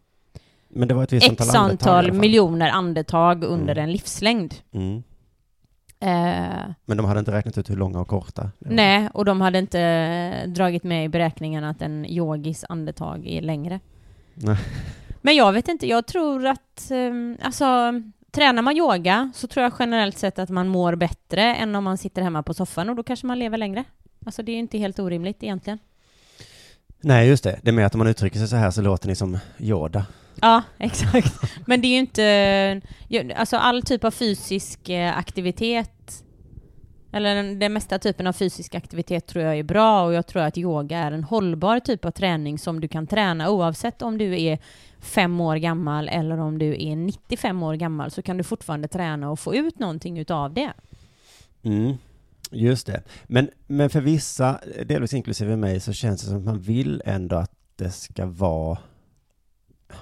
[0.76, 2.14] Men det var ett visst antal antal fall.
[2.20, 3.84] miljoner andetag under Mm.
[3.84, 4.54] en livslängd.
[4.74, 5.04] Mm.
[6.00, 9.60] Eh, Men de hade inte räknat ut hur långa och korta nej, och de hade
[9.60, 13.80] inte eh, dragit med i beräkningen att en yogis andetag är längre.
[14.34, 14.58] Nej.
[15.22, 17.66] Men jag vet inte, jag tror att, eh, alltså,
[18.32, 21.98] tränar man yoga så tror jag generellt sett att man mår bättre än om man
[21.98, 23.84] sitter hemma på soffan och då kanske man lever längre.
[24.26, 25.80] Alltså det är inte helt orimligt egentligen.
[27.02, 27.60] Nej, just det.
[27.62, 30.06] Det är med att om man uttrycker sig så här så låter ni som Yoda.
[30.42, 31.42] Ja, exakt.
[31.66, 32.82] Men det är ju inte,
[33.36, 36.24] alltså all typ av fysisk eh, aktivitet,
[37.12, 40.42] eller den, den mesta typen av fysisk aktivitet tror jag är bra och jag tror
[40.42, 44.42] att yoga är en hållbar typ av träning som du kan träna oavsett om du
[44.42, 44.60] är
[45.00, 49.30] fem år gammal eller om du är 95 år gammal så kan du fortfarande träna
[49.30, 50.74] och få ut någonting utav det.
[51.64, 51.94] Mm.
[52.52, 53.04] Just det.
[53.24, 57.36] Men, men för vissa, delvis inklusive mig, så känns det som att man vill ändå
[57.36, 58.78] att det ska vara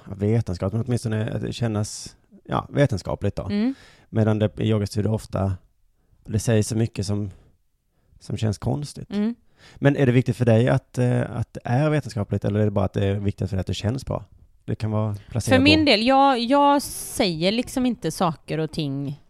[0.04, 3.42] vetenskapligt, men åtminstone kännas ja, vetenskapligt då.
[3.42, 3.74] Mm.
[4.08, 5.54] Medan det i yogastudier ofta,
[6.24, 7.30] det sägs så mycket som,
[8.20, 9.10] som känns konstigt.
[9.10, 9.34] Mm.
[9.76, 12.70] Men är det viktigt för dig att, eh, att det är vetenskapligt eller är det
[12.70, 14.24] bara att det är viktigt för dig att det känns bra?
[14.64, 15.54] Det kan vara placebo.
[15.54, 19.20] För min del, jag, jag säger liksom inte saker och ting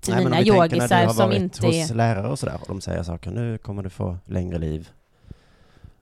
[0.00, 1.90] till Nej, men om mina vi tänker när yogisar du har som varit inte hos
[1.90, 1.94] är...
[1.94, 4.88] lärare och sådär och de säger saker, nu kommer du få längre liv.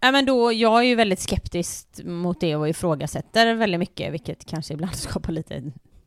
[0.00, 4.44] Ja, men då, jag är ju väldigt skeptisk mot det och ifrågasätter väldigt mycket, vilket
[4.44, 5.54] kanske ibland skapar lite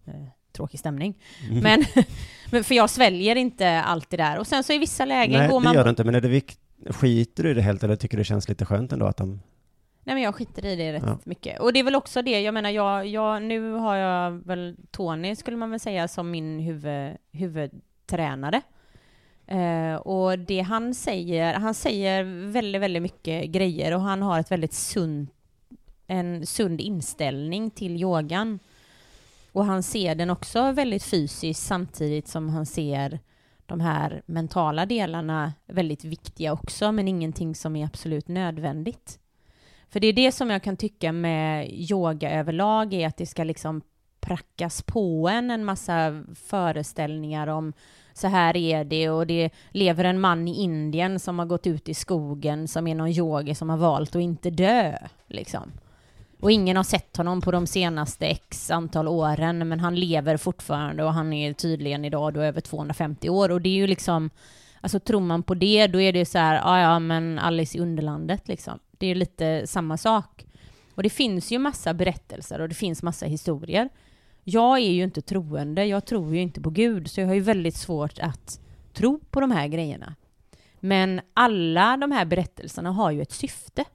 [0.06, 0.13] eh,
[0.51, 1.17] tråkig stämning.
[1.49, 1.63] Mm.
[1.63, 1.86] Men,
[2.51, 4.39] men för jag sväljer inte allt det där.
[4.39, 5.73] Och sen så i vissa lägen Nej, går det man...
[5.75, 8.21] gör du inte, men är det vikt, skiter du i det helt eller tycker du
[8.21, 9.41] det känns lite skönt ändå att de...
[10.04, 11.19] Nej men jag skiter i det rätt Ja.
[11.23, 11.60] mycket.
[11.60, 15.36] Och det är väl också det, jag menar jag, jag, nu har jag väl Tony
[15.36, 18.62] skulle man väl säga som min huvud, huvudtränare.
[19.51, 24.51] Eh, och det han säger, han säger väldigt, väldigt mycket grejer och han har ett
[24.51, 25.27] väldigt sund,
[26.07, 28.59] en sund inställning till yogan.
[29.51, 33.19] Och han ser den också väldigt fysiskt samtidigt som han ser
[33.65, 39.19] de här mentala delarna väldigt viktiga också, men ingenting som är absolut nödvändigt.
[39.89, 43.43] För det är det som jag kan tycka med yoga överlag, är att det ska
[43.43, 43.81] liksom
[44.19, 47.73] prackas på en en massa föreställningar om
[48.13, 51.89] så här är det och det lever en man i Indien som har gått ut
[51.89, 54.97] i skogen som är någon yogi som har valt att inte dö.
[55.28, 55.71] Liksom.
[56.41, 61.04] Och ingen har sett honom på de senaste x antal åren, men han lever fortfarande
[61.04, 63.52] och han är tydligen idag då över 250 år.
[63.52, 64.30] Och det är ju liksom,
[64.82, 67.82] alltså tror man på det, då är det så här, ja ja men Alice i
[67.82, 68.80] Underlandet liksom.
[68.97, 70.45] Det är ju lite samma sak.
[70.95, 73.89] Och det finns ju massa berättelser och det finns massa historier.
[74.43, 77.41] Jag är ju inte troende, jag tror ju inte på Gud, så jag har ju
[77.41, 78.60] väldigt svårt att
[78.93, 80.15] tro på de här grejerna.
[80.80, 83.86] Men alla de här berättelserna har ju ett syfte.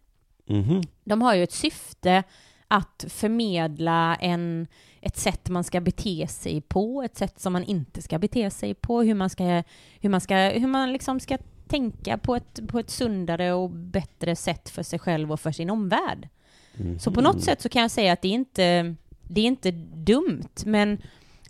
[0.47, 0.83] Mhm.
[1.05, 2.23] De har ju ett syfte
[2.69, 4.67] att förmedla en,
[5.01, 8.75] ett sätt man ska bete sig på, ett sätt som man inte ska bete sig
[8.75, 9.63] på, hur man, ska,
[10.01, 14.37] hur man, ska, hur man liksom ska tänka på ett, på ett sundare och bättre
[14.37, 16.29] sätt för sig själv och för sin omvärld.
[16.75, 16.99] Mhm.
[16.99, 18.95] Så på något sätt så kan jag säga att det är inte,
[19.29, 20.99] det är inte dumt, men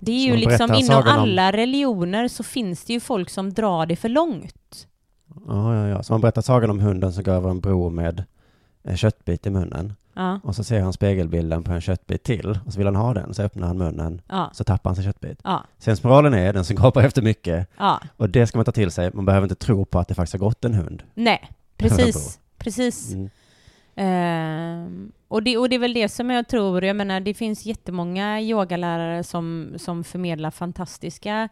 [0.00, 3.52] det är ju liksom inom sagan om- alla religioner så finns det ju folk som
[3.52, 4.86] drar det för långt.
[5.46, 6.02] Ja, ja, ja.
[6.02, 8.24] Så man berättar sagan om hunden som går över en bro med
[8.82, 9.92] en köttbit i munnen.
[10.14, 12.58] Ja, Och så ser han spegelbilden på en köttbit till.
[12.66, 13.34] Och så vill han ha den.
[13.34, 14.20] Så öppnar han munnen.
[14.28, 15.40] ja, Så tappar han sin köttbit.
[15.44, 17.68] ja, Sensmoralen är den som gapar efter mycket.
[17.78, 18.00] ja.
[18.16, 19.10] Och det ska man ta till sig.
[19.14, 21.02] Man behöver inte tro på att det faktiskt har gått en hund.
[21.14, 22.38] Nej, precis.
[22.58, 23.12] Precis.
[23.12, 23.30] Mm.
[23.96, 27.66] Ehm, och, det, och det är väl det som jag tror, jag menar det finns
[27.66, 31.48] jättemånga yogalärare som, som förmedlar fantastiska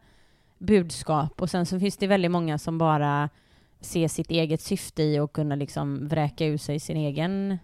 [0.58, 3.28] budskap och sen så finns det väldigt många som bara
[3.80, 7.58] ser sitt eget syfte i att kunna liksom vräka ur sig sin egen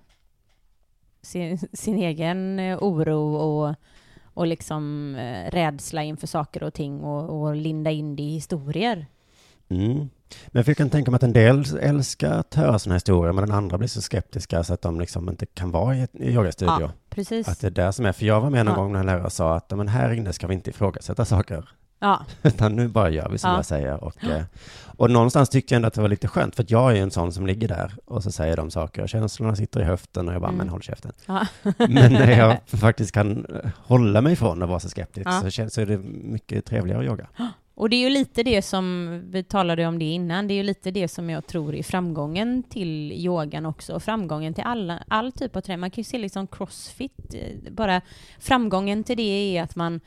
[1.22, 3.74] sin, sin egen eh, oro och,
[4.24, 9.06] och liksom eh, rädsla inför saker och ting och, och linda in det i historier.
[9.68, 10.08] Mm.
[10.48, 13.44] Men för jag kan tänka mig att en del älskar att höra sådana historier, men
[13.46, 16.32] den andra blir så skeptiska så att de liksom inte kan vara i ett i
[16.32, 16.80] yogastudio.
[16.80, 17.48] Ja, precis.
[17.48, 18.80] Att det är där som är, för jag var med någon Ja.
[18.82, 21.68] gång när en lärare sa att men här inne ska vi inte ifrågasätta saker,
[22.02, 23.56] Ja, utan nu bara gör vi som Ja.
[23.56, 24.04] jag säger.
[24.04, 24.42] Och, eh,
[24.96, 27.02] och någonstans tyckte jag ändå att det var lite skönt, för att jag är ju
[27.02, 30.28] en sån som ligger där och så säger de saker, och känslorna sitter i höften
[30.28, 30.58] och jag bara, Mm.
[30.58, 31.12] men håll käften.
[31.26, 31.46] ja.
[31.78, 35.80] Men när jag faktiskt kan hålla mig ifrån att vara så skeptisk så, känns, så
[35.80, 37.26] är det mycket trevligare att yoga.
[37.80, 40.62] Och det är ju lite det som, vi talade om det innan, det är ju
[40.62, 45.32] lite det som jag tror är framgången till yogan också, och framgången till alla, all
[45.32, 45.80] typ av träning.
[45.80, 48.00] Man kan ju se liksom crossfit, eh, bara
[48.38, 50.00] framgången till det är att man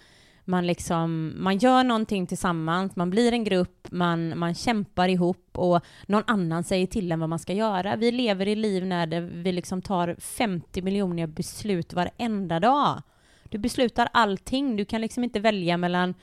[0.46, 5.82] man, liksom, man gör någonting tillsammans, man blir en grupp, man, man kämpar ihop och
[6.08, 7.96] någon annan säger till en vad man ska göra.
[7.96, 13.02] Vi lever i liv när vi liksom tar 50 miljoner beslut varenda dag.
[13.50, 16.14] Du beslutar allting, du kan liksom inte välja mellan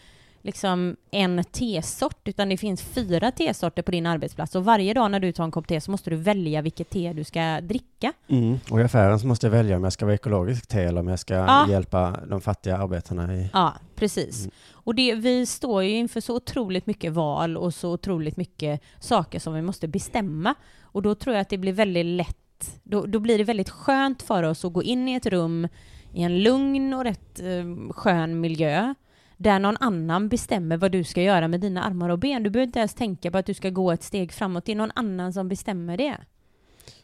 [0.43, 5.21] liksom en tesort, utan det finns fyra tesorter på din arbetsplats och varje dag när
[5.21, 8.13] du tar en kopp te så måste du välja vilket te du ska dricka.
[8.29, 8.59] Mm.
[8.71, 11.09] Och i affären så måste jag välja om jag ska vara ekologisk te eller om
[11.09, 11.67] jag ska Ja.
[11.69, 13.51] hjälpa de fattiga arbetarna i...
[13.53, 14.49] Ja, precis.
[14.73, 19.39] Och det, vi står ju inför så otroligt mycket val och så otroligt mycket saker
[19.39, 20.55] som vi måste bestämma.
[20.83, 24.23] Och då tror jag att det blir väldigt lätt, då, då blir det väldigt skönt
[24.23, 25.69] för oss att gå in i ett rum
[26.15, 28.95] i en lugn och rätt eh, skön miljö
[29.41, 32.43] där någon annan bestämmer vad du ska göra med dina armar och ben.
[32.43, 34.65] Du behöver inte ens tänka på att du ska gå ett steg framåt.
[34.65, 36.17] Det är någon annan som bestämmer det.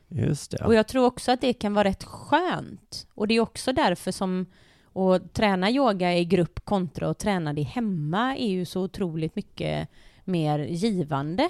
[0.08, 0.64] Just det.
[0.64, 3.06] Och jag tror också att det kan vara rätt skönt.
[3.14, 4.46] Och det är också därför som
[4.92, 9.88] att träna yoga i grupp kontra att träna det hemma är ju så otroligt mycket
[10.24, 11.48] mer givande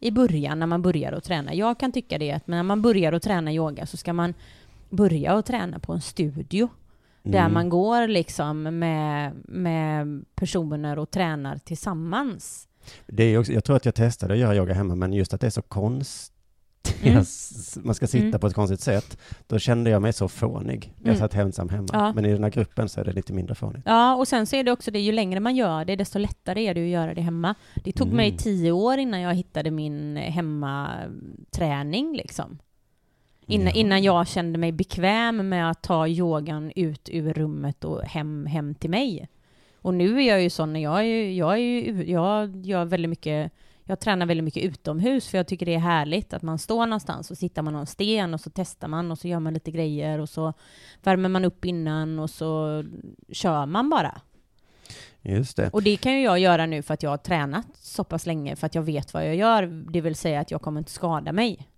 [0.00, 1.54] i början när man börjar att träna.
[1.54, 4.34] Jag kan tycka det att när man börjar att träna yoga så ska man
[4.90, 6.68] börja att träna på en studio
[7.24, 7.52] där Mm.
[7.54, 12.68] man går liksom med, med personer och tränar tillsammans.
[13.06, 15.40] Det är också, jag tror att jag testade att göra yoga hemma, men just att
[15.40, 16.30] det är så konstigt.
[17.02, 17.24] Mm.
[17.76, 18.40] Man ska sitta Mm.
[18.40, 19.18] på ett konstigt sätt.
[19.46, 20.92] Då kände jag mig så fånig.
[20.98, 21.18] Jag Mm.
[21.18, 21.88] satt ensam hemma.
[21.92, 22.12] Ja.
[22.12, 23.82] Men i den här gruppen så är det lite mindre fånigt.
[23.86, 26.66] Ja, och sen så är det också det, ju längre man gör det, desto lättare
[26.66, 27.54] är det att göra det hemma.
[27.84, 28.16] Det tog Mm.
[28.16, 32.58] mig tio år innan jag hittade min hemmaträning liksom.
[33.46, 33.74] Innan, Jaha.
[33.76, 38.74] innan jag kände mig bekväm med att ta yogan ut ur rummet och hem, hem
[38.74, 39.28] till mig.
[39.76, 43.08] Och nu är jag ju sån, jag, är, ju- jag, är ju, jag gör väldigt
[43.08, 43.52] mycket,
[43.84, 47.30] jag tränar väldigt mycket utomhus för jag tycker det är härligt att man står någonstans
[47.30, 49.70] och sitter man på en sten och så testar man och så gör man lite
[49.70, 50.52] grejer och så
[51.02, 52.84] värmer man upp innan och så
[53.32, 54.20] kör man bara.
[55.22, 55.70] Just det.
[55.72, 58.56] Och det kan ju jag göra nu för att jag har tränat så pass länge
[58.56, 61.32] för att jag vet vad jag gör, det vill säga att jag kommer inte skada
[61.32, 61.68] mig.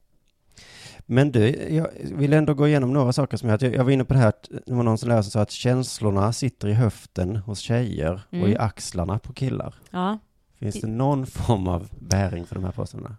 [1.06, 4.14] Men du, jag vill ändå gå igenom några saker som jag, jag var inne på
[4.14, 4.32] det här,
[4.66, 8.50] det var någon som läste så att känslorna sitter i höften hos tjejer och Mm.
[8.52, 9.74] i axlarna på killar.
[9.90, 10.18] Ja.
[10.58, 13.16] Finns det någon form av bäring för de här påståendena?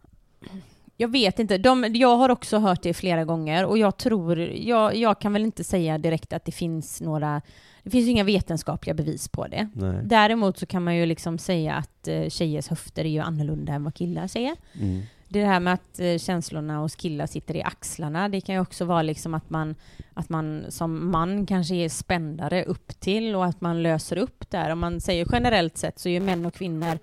[1.00, 1.58] Jag vet inte.
[1.58, 5.44] De, jag har också hört det flera gånger och jag tror, jag, jag kan väl
[5.46, 7.42] inte säga direkt att det finns några,
[7.84, 9.70] det finns inga vetenskapliga bevis på det.
[9.74, 10.02] Nej.
[10.04, 13.84] Däremot så kan man ju liksom säga att eh, tjejers höfter är ju annorlunda än
[13.84, 14.56] vad killar säger.
[14.82, 15.02] Mm.
[15.30, 18.86] Det här med att eh, känslorna hos killar sitter i axlarna, det kan ju också
[18.86, 19.76] vara liksom att man,
[20.14, 24.70] att man som man kanske är spändare upp till och att man löser upp där.
[24.72, 27.00] Om man säger generellt sett så är ju män och kvinnor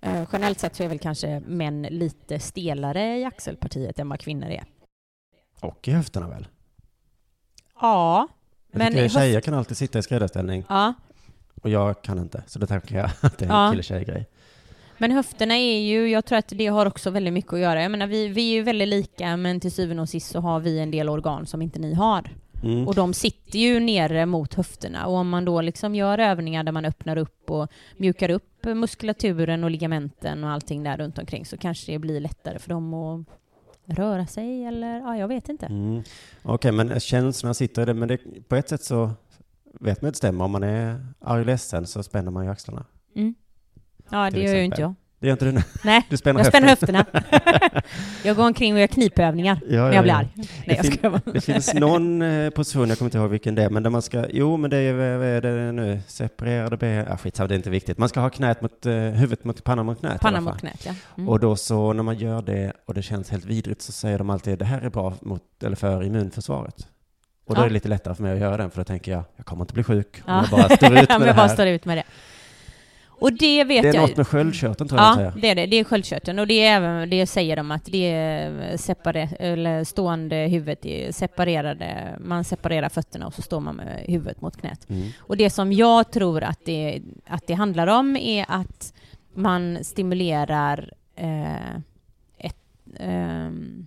[0.00, 4.48] eh, generellt sett så är väl kanske män lite stelare i axelpartiet än vad kvinnor
[4.48, 4.64] är.
[5.60, 6.48] Och i höfterna väl?
[7.80, 8.28] Ja,
[8.72, 10.94] Jag men höft- tjejer kan alltid sitta i skräddarställning ja,
[11.62, 12.42] och jag kan inte.
[12.46, 13.70] Så då tänker jag att det är en Ja.
[13.70, 14.26] kille-tjej-grej.
[15.00, 17.82] Men höfterna är ju, jag tror att det har också väldigt mycket att göra.
[17.82, 20.60] Jag menar, vi, vi är ju väldigt lika, men till syvende och sist så har
[20.60, 22.30] vi en del organ som inte ni har.
[22.62, 22.88] Mm.
[22.88, 26.72] Och de sitter ju nere mot höfterna och om man då liksom gör övningar där
[26.72, 31.56] man öppnar upp och mjukar upp muskulaturen och ligamenten och allting där runt omkring så
[31.56, 33.26] kanske det blir lättare för dem att
[33.98, 35.66] röra sig eller ja, jag vet inte.
[35.66, 36.02] Mm.
[36.42, 39.10] Okej, men känslorna sitter i det, men det, på ett sätt så
[39.80, 40.44] vet man att det stämmer.
[40.44, 42.84] Om man är arg och ledsen så spänner man ju axlarna.
[43.16, 43.34] Mm.
[44.10, 44.94] Ja, det gör ju inte jag.
[45.20, 45.62] Det gör inte du?
[45.84, 47.04] Nej, Du spänner jag spänner höfterna.
[48.24, 50.18] jag går omkring och gör knipövningar Ja, när ja, jag blir ja.
[50.18, 50.28] arg.
[50.36, 51.20] Nej, Det jag fin- bara.
[51.32, 54.02] Det finns någon eh, position, jag kommer inte ihåg vilken det är, men där man
[54.02, 57.56] ska, jo men det är, vad är det nu, separerade ben, ah, skitsamma, det är
[57.56, 57.98] inte viktigt.
[57.98, 60.54] Man ska ha knät mot, eh, huvudet mot pannan mot knät i Panna alla fall.
[60.54, 60.94] mot knät, ja.
[61.16, 61.28] Mm.
[61.28, 64.30] Och då så, när man gör det och det känns helt vidrigt så säger de
[64.30, 66.86] alltid, det här är bra mot, eller för immunförsvaret.
[67.46, 67.64] Och då Ja.
[67.64, 69.62] är det lite lättare för mig att göra den, för då tänker jag, jag kommer
[69.64, 70.40] inte bli sjuk om Ja.
[70.50, 71.54] jag bara står ut med det jag bara här.
[71.54, 72.04] står ut med det.
[73.20, 75.40] Och det vet Det är jag något med sköldkörteln tror jag Ja, man säger.
[75.42, 75.66] det är det.
[75.66, 76.38] Det är sköldkörteln.
[76.38, 81.12] Och det, är även, det säger de att det är separe, eller stående huvudet är
[81.12, 82.16] separerade.
[82.20, 84.90] Man separerar fötterna och så står man med huvudet mot knät.
[84.90, 85.08] Mm.
[85.18, 88.94] Och det som jag tror att det, att det handlar om är att
[89.34, 91.74] man stimulerar eh,
[92.38, 92.56] ett,
[92.98, 93.86] ehm,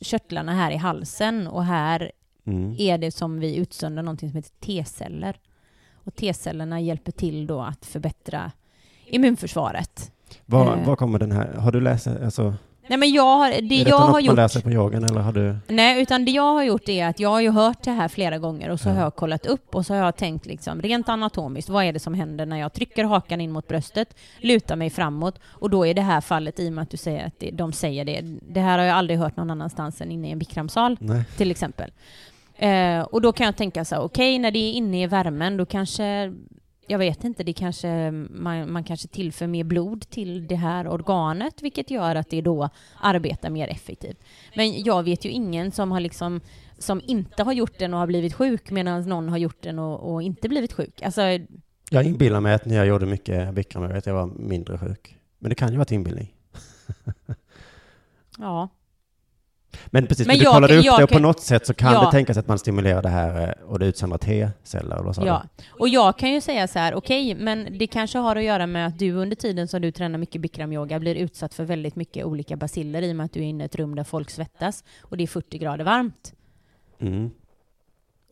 [0.00, 2.12] körtlarna här i halsen och här
[2.46, 2.74] Mm.
[2.78, 5.36] är det som vi utsöndrar någonting som heter T-celler.
[6.04, 8.52] Och T-cellerna hjälper till då att förbättra
[9.06, 10.10] immunförsvaret.
[10.46, 10.86] Var, Eh.
[10.86, 12.54] var kommer den här, har du läst, alltså,
[12.88, 14.36] Nej men jag har, det är jag har gjort...
[14.36, 15.56] lär sig på yogan eller har du?
[15.68, 18.38] Nej, utan det jag har gjort är att jag har ju hört det här flera
[18.38, 21.68] gånger och så har jag kollat upp och så har jag tänkt liksom rent anatomiskt,
[21.68, 25.38] vad är det som händer när jag trycker hakan in mot bröstet, lutar mig framåt
[25.44, 27.72] och då i det här fallet, i och med att du säger att det, de
[27.72, 30.96] säger det, det här har jag aldrig hört någon annanstans än inne i en bikramsal
[31.00, 31.24] Nej.
[31.36, 31.90] till exempel.
[32.64, 35.56] Eh, och då kan jag tänka så här, okej, när det är inne i värmen,
[35.56, 36.32] då kanske,
[36.86, 41.62] jag vet inte, det kanske, man, man kanske tillför mer blod till det här organet,
[41.62, 42.68] vilket gör att det då
[43.00, 44.18] arbetar mer effektivt.
[44.56, 46.40] Men jag vet ju ingen som har liksom,
[46.78, 50.12] som inte har gjort den och har blivit sjuk, medan någon har gjort den och,
[50.12, 51.02] och inte blivit sjuk.
[51.02, 51.22] Alltså,
[51.90, 55.18] Jag inbillar mig att när jag gjorde mycket bikram, att jag var mindre sjuk.
[55.38, 56.34] Men det kan ju vara ett inbillning.
[58.38, 58.68] ja.
[59.86, 61.92] Men precis, Men men du kollade upp jag det och på något sätt så kan
[61.92, 62.04] Ja.
[62.04, 65.26] det tänkas att man stimulerar det här eh, och det utsöndrar T-celler eller vad sa
[65.26, 65.64] Ja, du?
[65.70, 68.86] och jag kan ju säga så här, okej, men det kanske har att göra med
[68.86, 72.56] att du under tiden som du tränar mycket bikramyoga blir utsatt för väldigt mycket olika
[72.56, 75.16] basiller i och med att du är inne i ett rum där folk svettas och
[75.16, 76.32] det är 40 grader varmt.
[77.00, 77.30] Mm.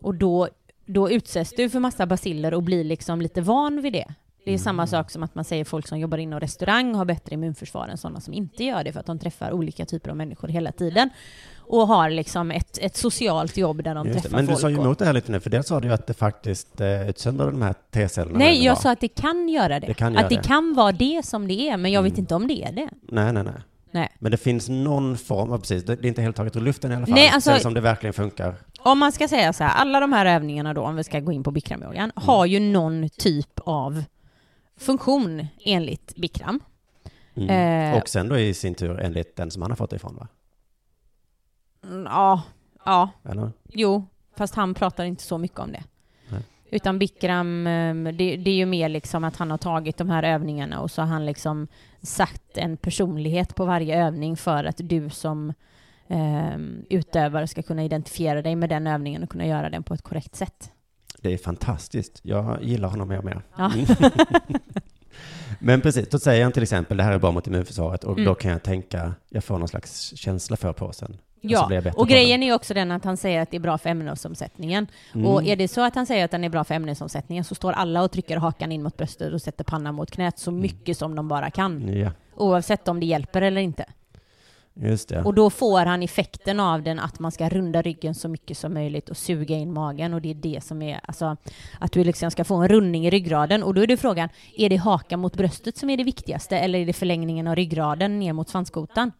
[0.02, 0.48] Och då,
[0.86, 4.14] då utsätts du för massa basiller och blir liksom lite van vid det.
[4.44, 7.34] Det är samma sak som att man säger folk som jobbar inom restaurang har bättre
[7.34, 10.48] immunförsvar än sådana som inte gör det för att de träffar olika typer av människor
[10.48, 11.10] hela tiden
[11.58, 14.22] och har liksom ett, ett socialt jobb där de Just det.
[14.22, 14.60] träffar Men du folk.
[14.60, 16.80] sa ju emot det här lite nu, för dels sa du ju att det faktiskt
[16.80, 18.38] eh, utsöndrar de här T-cellerna.
[18.38, 18.82] Nej, jag vad?
[18.82, 19.86] sa att det kan göra det.
[19.86, 20.34] Det kan att göra det, det.
[20.34, 20.44] Mm.
[20.44, 22.88] kan vara det som det är, men jag vet inte om det är det.
[23.08, 23.54] Nej, nej, nej.
[23.90, 24.08] Nej.
[24.18, 26.94] Men det finns någon form av, precis, det är inte helt taget ur luften i
[26.96, 27.14] alla fall.
[27.14, 28.54] Nej, alltså- som det verkligen funkar.
[28.80, 31.32] Om man ska säga så här, alla de här övningarna då, om vi ska gå
[31.32, 32.12] in på bikramyogan, Mm.
[32.14, 34.04] har ju någon typ av
[34.82, 36.60] funktion enligt bikram.
[37.34, 37.92] Mm.
[37.92, 38.00] Eh.
[38.00, 40.28] Och sen då i sin tur enligt den som han har fått det ifrån, va?
[41.84, 42.42] Mm, Ja,
[42.84, 43.52] ja, Eller?
[43.68, 45.82] jo, fast han pratar inte så mycket om det.
[46.28, 46.42] Nej.
[46.70, 50.22] Utan Bikram, eh, det, det är ju mer liksom att han har tagit de här
[50.22, 51.68] övningarna och så har han liksom
[52.02, 55.52] satt en personlighet på varje övning för att du som
[56.08, 56.56] eh,
[56.90, 60.34] utövare ska kunna identifiera dig med den övningen och kunna göra den på ett korrekt
[60.36, 60.71] sätt.
[61.22, 62.20] Det är fantastiskt.
[62.22, 63.42] Jag gillar honom mer och mer.
[63.56, 63.72] Ja.
[63.74, 63.86] Mm.
[65.58, 68.24] Men precis, då säger han till exempel det här är bra mot immunförsvaret och Mm.
[68.24, 71.10] då kan jag tänka, jag får någon slags känsla för påsen.
[71.12, 73.78] Och Ja, och på grejen är också den att han säger att det är bra
[73.78, 74.86] för ämnesomsättningen.
[75.14, 75.26] Mm.
[75.26, 77.72] Och är det så att han säger att den är bra för ämnesomsättningen så står
[77.72, 80.62] alla och trycker hakan in mot bröstet och sätter pannan mot knät så Mm.
[80.62, 81.96] mycket som de bara kan.
[81.96, 83.84] Ja, Oavsett om det hjälper eller inte.
[84.74, 85.22] Just det.
[85.22, 88.74] Och då får han effekten av den att man ska runda ryggen så mycket som
[88.74, 91.36] möjligt och suga in magen och det är det som är, alltså
[91.78, 94.70] att du liksom ska få en rundning i ryggraden och då är det frågan, är
[94.70, 98.32] det hakan mot bröstet som är det viktigaste eller är det förlängningen av ryggraden ner
[98.32, 99.12] mot svanskotan?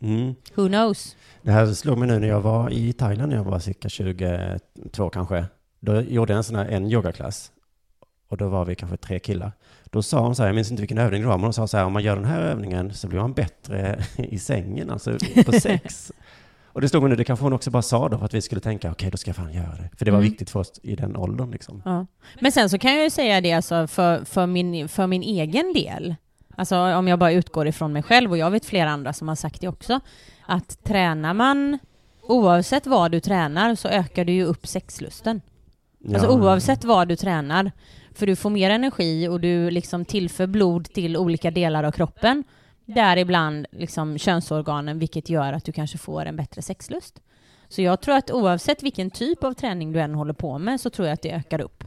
[0.00, 0.34] Mm.
[0.54, 1.16] Who knows?
[1.42, 5.10] Det här slog mig nu när jag var i Thailand när jag var cirka 22
[5.10, 5.46] kanske.
[5.80, 7.50] Då gjorde jag en sån här en yogaklass.
[8.34, 9.52] Och då var vi kanske tre killar.
[9.90, 11.66] Då sa hon så här, jag minns inte vilken övning det var, men hon sa
[11.66, 15.18] så här, om man gör den här övningen så blir man bättre i sängen, alltså
[15.46, 16.12] på sex.
[16.64, 18.40] Och det slog mig nu, det kanske hon också bara sa då för att vi
[18.42, 19.90] skulle tänka, okej då ska jag fan göra det.
[19.96, 20.30] För det var Mm.
[20.30, 21.82] viktigt för oss i den åldern liksom.
[21.84, 22.06] Ja.
[22.40, 25.72] Men sen så kan jag ju säga det alltså för, för, min, för min egen
[25.72, 26.14] del.
[26.56, 29.34] Alltså om jag bara utgår ifrån mig själv och jag vet flera andra som har
[29.34, 30.00] sagt det också.
[30.46, 31.78] Att tränar man,
[32.22, 35.40] oavsett vad du tränar så ökar du ju upp sexlusten.
[36.08, 36.32] Alltså Ja.
[36.32, 37.72] oavsett vad du tränar.
[38.14, 42.44] För du får mer energi och du liksom tillför blod till olika delar av kroppen.
[42.84, 47.20] Däribland liksom könsorganen vilket gör att du kanske får en bättre sexlust.
[47.68, 50.90] Så jag tror att oavsett vilken typ av träning du än håller på med så
[50.90, 51.84] tror jag att det ökar upp.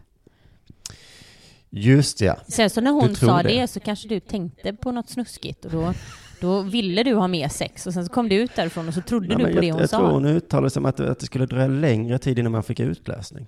[1.69, 2.37] Just ja.
[2.47, 3.61] Sen så när hon sa det?
[3.61, 3.67] det.
[3.67, 5.93] så kanske du tänkte på något snuskigt och då,
[6.41, 9.01] då ville du ha mer sex och sen så kom du ut därifrån och så
[9.01, 9.97] trodde Nej, du på det jag, hon jag sa.
[9.97, 12.79] tror hon uttalade sig om att, att det skulle dröja längre tid innan man fick
[12.79, 13.47] utlösning.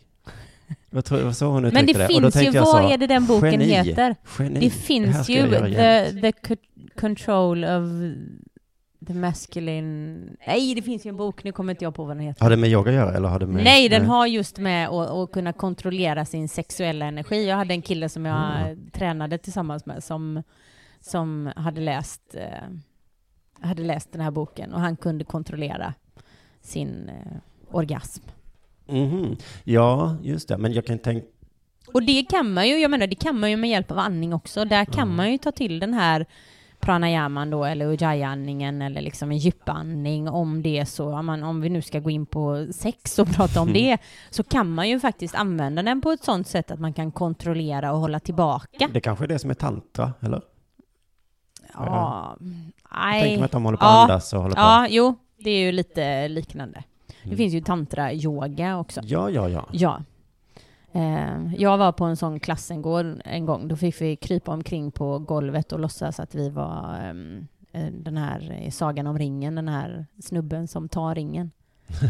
[0.91, 2.07] Jag tror det var så hon Men det det.
[2.07, 4.15] Finns ju, vad så, är det den boken geni, heter?
[4.39, 4.59] Geni.
[4.59, 6.55] Det finns ska ju the, the co-
[6.99, 7.83] control of
[9.07, 10.15] the masculine...
[10.47, 12.41] Nej, det finns ju en bok, nu kommer inte jag på vad den heter.
[12.43, 13.63] Har det med yoga att göra eller har det med...
[13.63, 17.47] Nej, den har just med att, att kunna kontrollera sin sexuella energi.
[17.47, 18.89] Jag hade en kille som jag Mm.
[18.91, 20.43] tränade tillsammans med som,
[20.99, 25.93] som hade läst eh, hade läst den här boken och han kunde kontrollera
[26.61, 27.37] sin eh,
[27.71, 28.23] orgasm.
[28.91, 29.35] Mhm.
[29.63, 30.57] Ja, just det.
[30.57, 31.27] Men jag kan tänka...
[31.93, 34.33] Och det kan man ju, jag menar det kan man ju med hjälp av andning
[34.33, 34.65] också.
[34.65, 35.15] Där kan Mm.
[35.15, 36.25] man ju ta till den här
[36.79, 41.61] pranayaman då, eller ujjayi-andningen, eller liksom en djupandning om det är så, om, man, om
[41.61, 43.81] vi nu ska gå in på sex och prata om Mm.
[43.81, 43.97] det,
[44.29, 47.91] så kan man ju faktiskt använda den på ett sånt sätt att man kan kontrollera
[47.93, 48.87] och hålla tillbaka.
[48.93, 50.41] Det kanske är det som är tantra, eller?
[51.73, 52.47] Ja, Jag
[53.01, 53.21] nej.
[53.21, 54.03] tänker mig att de håller på Ja.
[54.03, 54.61] att andas och håller på...
[54.61, 56.83] Ja, jo, det är ju lite liknande.
[57.29, 57.37] Det Mm.
[57.37, 59.01] finns ju tantra-yoga också.
[59.03, 59.65] Ja, ja, ja.
[59.71, 60.01] Ja.
[60.91, 63.67] Eh, jag var på en sån klass en, går, en gång.
[63.67, 68.17] Då fick vi krypa omkring på golvet och låtsas att vi var ehm, eh, den
[68.17, 71.51] här eh, sagan om ringen, den här snubben som tar ringen.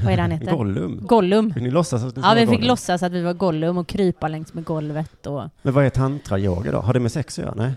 [0.03, 0.51] Vad är det han heter?
[0.57, 0.99] Gollum.
[1.07, 1.53] Gollum.
[1.53, 2.67] Fick ni låtsas att ni Ja, vi fick Gollum?
[2.67, 5.43] låtsas att vi var Gollum och krypa längs med golvet och...
[5.61, 6.79] Men vad är tantra-yoga då?
[6.79, 7.55] Har det med sex att göra?
[7.57, 7.71] Nej?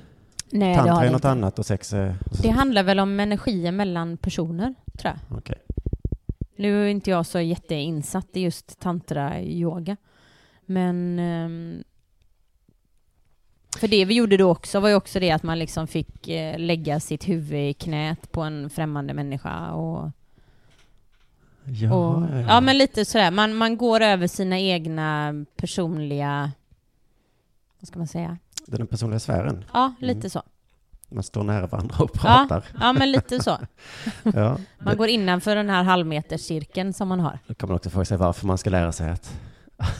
[0.51, 1.30] Nej, det tantra har är det något inte.
[1.30, 2.14] annat och sex är...
[2.43, 5.38] Det handlar väl om energier mellan personer, tror jag.
[5.38, 5.59] Okej.
[6.57, 9.96] Nu är inte jag så jätteinsatt i just tantra-yoga.
[10.66, 11.18] Men...
[11.18, 11.84] ehm,
[13.78, 16.59] för det vi gjorde då också var ju också det att man liksom fick eh,
[16.59, 20.11] lägga sitt huvud i knät på en främmande människa och...
[21.64, 22.40] Ja, och ja.
[22.40, 23.30] ja, men lite sådär.
[23.30, 26.53] Man, man går över sina egna personliga...
[27.80, 28.38] Vad ska man säga?
[28.66, 29.64] Den personliga sfären.
[29.72, 30.30] Ja, lite Mm.
[30.30, 30.42] så.
[31.12, 32.64] Man står nära varandra och Ja, pratar.
[32.80, 33.58] ja, men lite så.
[34.34, 34.56] Ja.
[34.78, 37.38] Man går innanför den här halvmeterscirkeln som man har.
[37.46, 39.38] då kan man också fråga sig varför man ska lära sig att...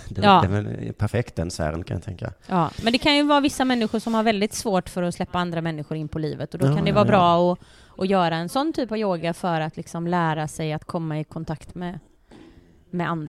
[0.08, 0.44] Det, Ja.
[0.48, 0.56] det
[0.88, 2.32] är perfekt den sfären kan jag tänka.
[2.46, 5.38] Ja, men det kan ju vara vissa människor som har väldigt svårt för att släppa
[5.38, 7.10] andra människor in på livet och då Ja, kan det ja, vara ja.
[7.10, 7.58] bra att,
[7.98, 11.24] att göra en sån typ av yoga för att liksom lära sig att komma i
[11.24, 11.98] kontakt med,
[12.90, 13.28] med andra.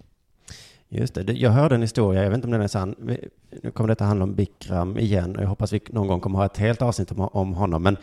[0.93, 1.33] Just det.
[1.33, 2.95] Jag hörde en historia, jag vet inte om den är sann.
[3.63, 6.45] Nu kommer detta handla om Bikram igen och jag hoppas vi någon gång kommer ha
[6.45, 7.83] ett helt avsnitt om, om honom.
[7.83, 7.97] Men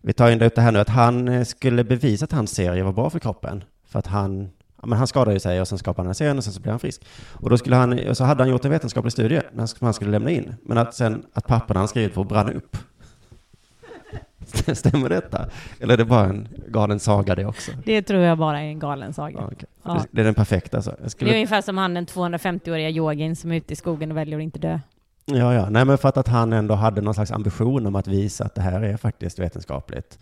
[0.00, 2.82] vi tar ändå upp det här nu att han eh, skulle bevisa att hans serie
[2.82, 3.64] var bra för kroppen.
[3.86, 6.34] För att han, ja, men han skadade ju sig och sen skapade han en serie
[6.34, 7.02] och sen så blev han frisk.
[7.32, 10.10] Och då skulle han, och så hade han gjort en vetenskaplig studie som han skulle
[10.10, 10.54] lämna in.
[10.64, 12.76] Men att sen att papperna han skrivit på brann upp.
[14.74, 15.46] Stämmer detta?
[15.80, 17.72] Eller är det bara en galen saga det också?
[17.84, 19.36] Det tror jag bara är en galen saga.
[19.40, 19.68] Ja, okej.
[19.84, 20.04] Ja.
[20.10, 20.90] Det är den perfekta alltså.
[20.90, 24.10] Jag Det är skulle, ungefär som han den 250-åriga yogin som är ute i skogen
[24.10, 24.80] och väljer att inte dö.
[25.24, 25.70] Ja, ja.
[25.70, 28.62] Nej, men för att, han ändå hade någon slags ambition om att visa att det
[28.62, 30.18] här är faktiskt vetenskapligt.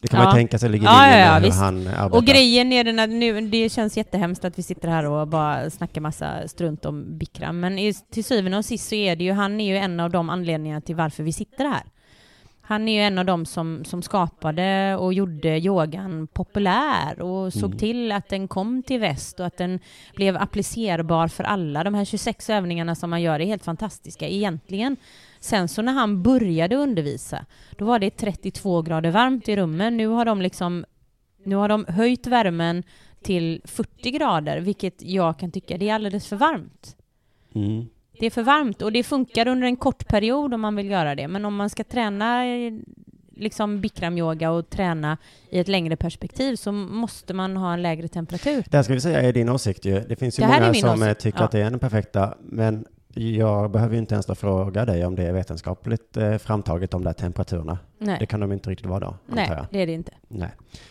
[0.00, 0.32] Det kan man Ja.
[0.32, 2.16] ju tänka sig ligger i Ja, linje ja, ja, med hur han arbetar.
[2.16, 5.70] Och grejen är den att nu, det känns jättehemskt att vi sitter här och bara
[5.70, 9.32] snackar massa strunt om Bikram, men i, till syvende och sist så är det ju,
[9.32, 11.82] han är ju en av de anledningarna till varför vi sitter här.
[12.68, 17.64] Han är ju en av de som, som skapade och gjorde yogan populär och såg
[17.64, 17.78] Mm.
[17.78, 19.80] till att den kom till väst och att den
[20.14, 21.84] blev applicerbar för alla.
[21.84, 24.96] De här 26 övningarna som man gör är helt fantastiska egentligen.
[25.40, 27.44] Sen så när han började undervisa,
[27.78, 29.96] då var det 32 grader varmt i rummen.
[29.96, 30.84] Nu har de liksom
[31.44, 32.82] nu har de höjt värmen
[33.22, 36.96] till 40 grader, vilket jag kan tycka det är alldeles för varmt.
[37.54, 37.86] Mm.
[38.20, 41.14] Det är för varmt och det funkar under en kort period om man vill göra
[41.14, 41.28] det.
[41.28, 42.72] Men om man ska träna eh,
[43.38, 45.18] liksom bikramyoga och träna
[45.50, 48.64] i ett längre perspektiv så måste man ha en lägre temperatur.
[48.70, 50.00] Det här ska vi säga är din åsikt ju.
[50.00, 51.44] Det finns ju Det många som eh, åsikt, tycker ja.
[51.44, 55.14] att det är den perfekta, men jag behöver ju inte ens då fråga dig om
[55.14, 57.78] det är vetenskapligt eh, framtaget, de där temperaturerna.
[57.98, 59.66] Det Nej, kan de inte riktigt vara då, nej jag.
[59.70, 60.12] det är det inte.
[60.28, 60.50] Nej.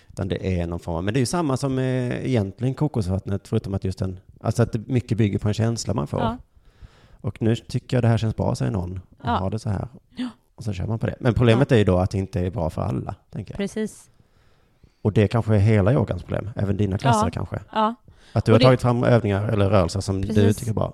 [0.09, 3.47] Utan det är någon form av, men det är ju samma som eh, egentligen kokosvattnet,
[3.47, 6.19] förutom att just en, alltså att det mycket bygger på en känsla man får.
[6.19, 6.37] Ja.
[7.21, 8.91] Och nu tycker jag det här känns bra, säger någon.
[9.19, 9.29] Och Ja.
[9.31, 9.87] har det så här.
[10.55, 11.15] Och så kör man på det.
[11.19, 13.57] Men problemet är ju då att det inte är bra för alla, tänker jag.
[13.57, 14.09] Precis.
[15.01, 17.31] Och det kanske är hela yogans problem, även dina klasser Ja.
[17.31, 17.59] kanske.
[17.73, 17.95] Ja.
[18.33, 20.57] Att du Och har det- tagit fram övningar eller rörelser som du Precis.
[20.57, 20.93] tycker är bra.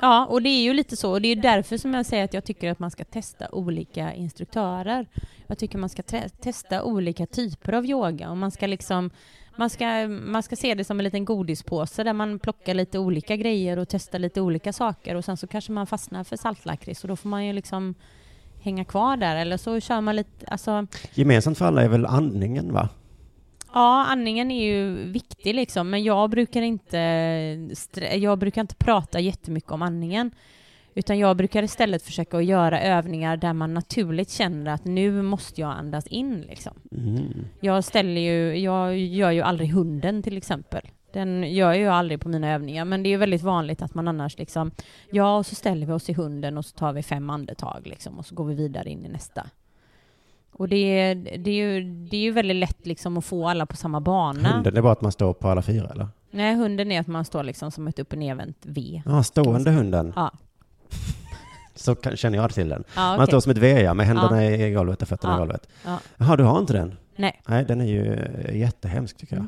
[0.00, 1.12] Ja, och det är ju lite så.
[1.12, 4.14] Och det är därför som jag säger att jag tycker att man ska testa olika
[4.14, 5.06] instruktörer.
[5.46, 6.02] Jag tycker man ska
[6.40, 9.10] testa olika typer av yoga och man ska liksom
[9.60, 13.36] man ska, man ska se det som en liten godispåse där man plockar lite olika
[13.36, 17.08] grejer och testar lite olika saker och sen så kanske man fastnar för saltlakrits och
[17.08, 17.94] då får man ju liksom
[18.60, 22.72] hänga kvar där eller så kör man lite, alltså Gemensamt för alla är väl andningen,
[22.72, 22.88] va?
[23.72, 26.98] Ja, andningen är ju viktig liksom, men jag brukar inte,
[28.14, 30.30] jag brukar inte prata jättemycket om andningen.
[30.94, 35.60] Utan jag brukar istället försöka att göra övningar där man naturligt känner att nu måste
[35.60, 36.72] jag andas in liksom.
[36.92, 37.44] Mm.
[37.60, 40.88] Jag ställer ju, jag gör ju aldrig hunden till exempel.
[41.12, 43.94] Den gör jag ju aldrig på mina övningar, men det är ju väldigt vanligt att
[43.94, 44.70] man annars liksom,
[45.10, 48.18] ja, och så ställer vi oss i hunden och så tar vi fem andetag liksom
[48.18, 49.46] och så går vi vidare in i nästa.
[50.52, 53.66] Och det är, det är, ju, det är ju väldigt lätt liksom att få alla
[53.66, 54.48] på samma bana.
[54.48, 56.08] Hunden är bara att man står på alla fyra eller?
[56.30, 59.02] Nej, hunden är att man står liksom som ett upp och nervänt V.
[59.06, 60.12] Ja, stående hunden.
[60.16, 60.30] Ja.
[61.74, 62.84] Så kan, känner jag till den.
[62.94, 63.26] Ja, Man okej.
[63.26, 65.36] står som ett V, ja, med händerna i golvet och fötterna Ja.
[65.36, 65.68] i golvet.
[65.84, 65.98] Ja.
[66.16, 66.96] Jaha, du har inte den?
[67.16, 69.46] Nej, Nej, den är ju eh, jättehemsk tycker jag.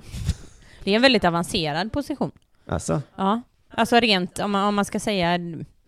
[0.84, 2.30] det är en väldigt avancerad position.
[2.66, 5.38] Alltså, Ja, alltså rent om man, om man ska säga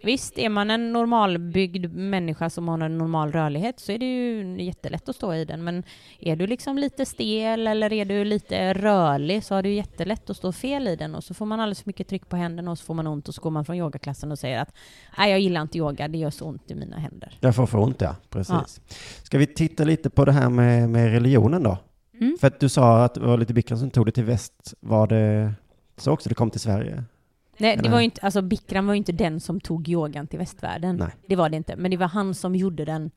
[0.04, 4.62] Visst, är man en normalbyggd människa som har en normal rörlighet så är det ju
[4.62, 5.64] jättelätt att stå i den.
[5.64, 5.82] Men
[6.20, 10.36] är du liksom lite stel eller är du lite rörlig så har du jättelätt att
[10.36, 12.78] stå fel i den och så får man alldeles för mycket tryck på händerna och
[12.78, 14.74] så får man ont och så går man från yogaklassen och säger att
[15.18, 17.38] nej, jag gillar inte yoga, det gör så ont i mina händer.
[17.40, 18.80] jag får få ont ja, precis.
[19.22, 21.78] Ska vi titta lite på det här med, med religionen då?
[22.20, 22.36] Mm.
[22.40, 24.74] För att du sa att det var lite Bikram som tog det till väst.
[24.80, 25.54] Var det
[25.96, 27.04] så också det kom till Sverige?
[27.58, 30.38] Nej, det var ju inte, alltså Bikram var ju inte den som tog yogan till
[30.38, 30.96] västvärlden.
[30.96, 31.08] Nej.
[31.26, 33.10] Det var det inte, men det var han som gjorde den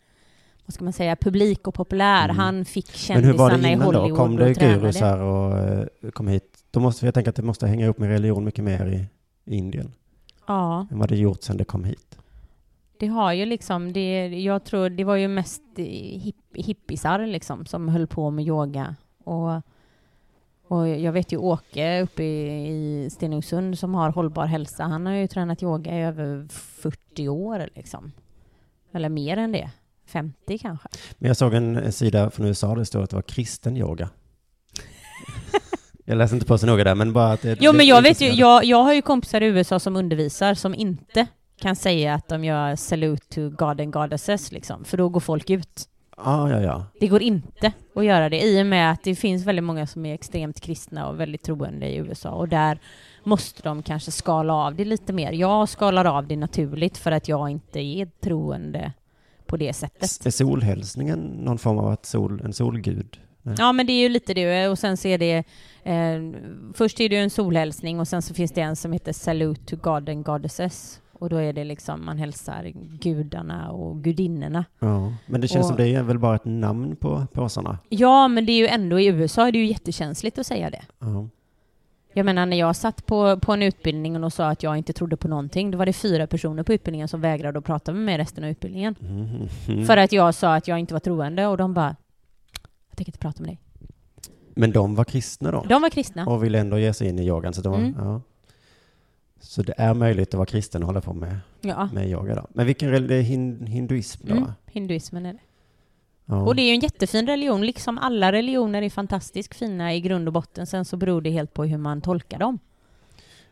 [0.68, 2.24] vad ska man säga, publik och populär.
[2.24, 2.38] Mm.
[2.38, 4.16] Han fick Men hur var kändisarna det i innan Hollywood då?
[4.16, 4.80] Kom och det tränade.
[4.80, 6.64] gurusar och eh, kom hit?
[6.72, 9.08] Då måste jag tänka att det måste hänga ihop med religion mycket mer i,
[9.54, 9.92] i Indien
[10.48, 12.18] Ja, än vad det gjort sedan det kom hit.
[13.00, 17.90] det har ju liksom, det, jag tror det var ju mest hipp, hippisar liksom som
[17.90, 18.96] höll på med yoga.
[19.24, 19.62] Och,
[20.68, 25.14] och jag vet ju Åke uppe i, i Stenungsund som har hållbar hälsa, han har
[25.14, 28.12] ju tränat yoga i över 40 år liksom.
[28.94, 29.72] Eller mer än det.
[30.08, 30.88] 50 kanske.
[31.18, 34.10] Men jag såg en sida från USA där det stod att det var kristen yoga.
[36.06, 38.22] jag läste inte på så noga där, men bara att det, Jo men jag vet
[38.22, 41.28] ju, jag, jag har ju kompisar i USA som undervisar som inte
[41.60, 45.50] kan säga att de gör salute to God and goddesses liksom, för då går folk
[45.50, 45.88] ut.
[46.18, 46.86] Ja, ja, ja.
[47.00, 50.06] Det går inte att göra det i och med att det finns väldigt många som
[50.06, 52.80] är extremt kristna och väldigt troende i USA och där
[53.24, 55.32] måste de kanske skala av det lite mer.
[55.32, 58.94] Jag skalar av det naturligt för att jag inte är troende
[59.46, 60.26] på det sättet.
[60.26, 63.20] Är solhälsningen någon form av att sol, en solgud?
[63.58, 65.44] Ja men det är ju lite det och sen så är det
[65.84, 66.42] eh,
[66.74, 69.76] Först är det en solhälsning och sen så finns det en som heter Salute to
[69.76, 74.66] God and Goddesses och då är det liksom man hälsar gudarna och gudinnorna.
[74.80, 77.78] Ja, men det känns Och- som det är väl bara ett namn på påsarna.
[77.90, 80.82] Ja men det är ju ändå i USA är det ju jättekänsligt att säga det.
[81.00, 81.28] Ja.
[82.14, 85.18] Jag menar när jag satt på, på en utbildning och sa att jag inte trodde
[85.18, 88.18] på någonting, då var det fyra personer på utbildningen som vägrade att prata med mig
[88.18, 88.96] resten av utbildningen.
[89.00, 89.86] Mhm.
[89.86, 91.96] För att jag sa att jag inte var troende och de bara
[92.90, 93.60] Jag tänker inte prata med dig.
[94.56, 95.66] Men de var kristna då?
[95.70, 96.26] De var kristna.
[96.28, 97.54] Och ville ändå ge sig in i yogan.
[97.54, 97.96] Så, de var, Mm.
[97.98, 98.22] ja.
[99.40, 101.90] Så det är möjligt att vara kristen och hålla på med, Ja.
[101.94, 102.48] med yoga då.
[102.50, 103.66] Men vilken religion?
[103.68, 104.36] Hinduism då?
[104.36, 105.40] Mm, hinduismen är det.
[106.26, 106.42] Ja.
[106.42, 110.28] Och det är ju en jättefin religion, liksom alla religioner är fantastiskt fina i grund
[110.28, 112.60] och botten, sen så beror det helt på hur man tolkar dem.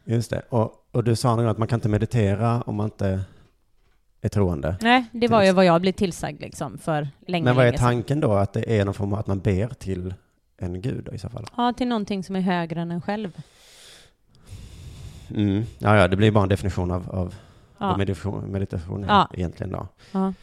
[0.04, 0.42] Just det.
[0.50, 3.22] Och, och du sa någon gång att man kan inte meditera om man inte
[4.22, 4.78] är troende.
[4.82, 8.20] Nej, det var ju vad jag blev tillsagd liksom för länge, Men vad är tanken
[8.20, 8.34] då?
[8.34, 10.14] Att det är någon form av att man ber till
[10.58, 11.46] en gud då, i så fall?
[11.58, 13.42] Ja, till någonting som är högre än en själv.
[15.30, 15.64] Mm.
[15.80, 17.36] Ja, ja, det blir bara en definition av, av
[17.78, 17.88] Ja.
[17.88, 19.30] vad meditation, meditation är Ja.
[19.34, 19.88] egentligen då.
[20.12, 20.34] Ja.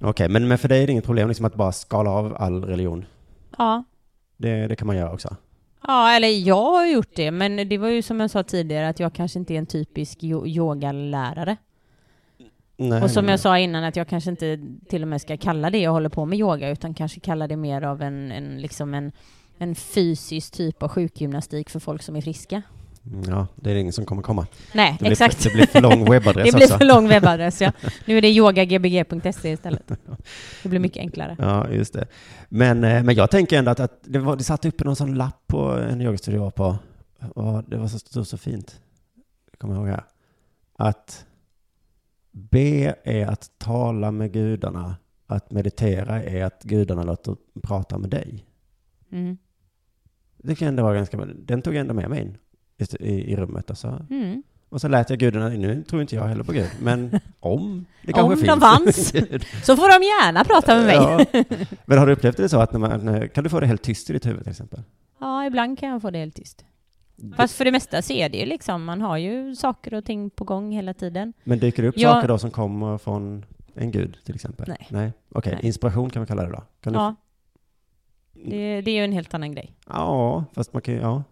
[0.00, 2.64] Okej, men, men för dig är det inget problem liksom att bara skala av all
[2.64, 3.04] religion?
[3.58, 3.84] ja.
[4.36, 5.36] Det, det kan man göra också?
[5.86, 9.00] Ja, eller jag har gjort det, men det var ju som jag sa tidigare att
[9.00, 11.56] jag kanske inte är en typisk yo- yogalärare.
[12.76, 13.32] Nej, Och som nej.
[13.32, 16.08] jag sa innan att jag kanske inte till och med ska kalla det jag håller
[16.08, 19.12] på med yoga, utan kanske kalla det mer av en, en, liksom en,
[19.58, 22.62] en fysisk typ av sjukgymnastik för folk som är friska.
[23.26, 24.46] Ja, det är ingen som kommer komma.
[24.74, 25.42] Nej, Det blir, exakt.
[25.42, 27.72] det blir för lång webbadress Det blir för lång webbadress, ja.
[28.04, 29.88] Nu är det yogagbg.se istället.
[30.62, 31.36] Det blir mycket enklare.
[31.38, 32.06] Ja, just det.
[32.48, 35.14] Men, eh, men jag tänker ändå att, att det, var, det satt uppe någon sån
[35.14, 36.76] lapp på en yogastudio jag var på.
[37.34, 38.80] Och det var så, så, så fint.
[39.50, 40.04] Jag kommer ihåg här.
[40.76, 41.26] Att
[42.32, 44.96] be är att tala med gudarna.
[45.26, 48.44] Att meditera är att gudarna låter prata med dig.
[49.12, 49.38] Mm.
[50.36, 52.38] Det kan ändå vara ganska, den tog jag ändå med mig in
[52.78, 53.70] i, i, rummet.
[53.70, 54.06] Alltså.
[54.10, 54.42] Mm.
[54.68, 58.12] Och så lät jag gudarna, nu tror inte jag heller på Gud, men om det
[58.12, 58.48] kanske Om finns.
[58.48, 59.08] de fanns.
[59.66, 60.94] Så får de gärna prata med mig.
[60.96, 61.24] Ja.
[61.32, 61.44] Ja.
[61.86, 64.10] Men har du upplevt det så att när man, kan du få det helt tyst
[64.10, 64.82] i ditt huvud till exempel?
[65.46, 66.64] ibland kan jag få det helt tyst.
[67.36, 70.30] Fast för det mesta så är det ju liksom, man har ju saker och ting
[70.30, 71.32] på gång hela tiden.
[71.44, 72.12] Men dyker det upp Ja.
[72.12, 73.44] saker då som kommer från
[73.74, 74.68] en gud till exempel?
[74.68, 74.86] Nej.
[74.90, 75.12] Nej.
[75.34, 75.66] Okej, Nej.
[75.66, 76.62] inspiration kan vi kalla det då?
[76.80, 76.98] Kan du...
[76.98, 77.14] Ja.
[78.32, 79.74] Det, det är ju en helt annan grej.
[79.88, 81.22] ja, fast man kan ju, ja.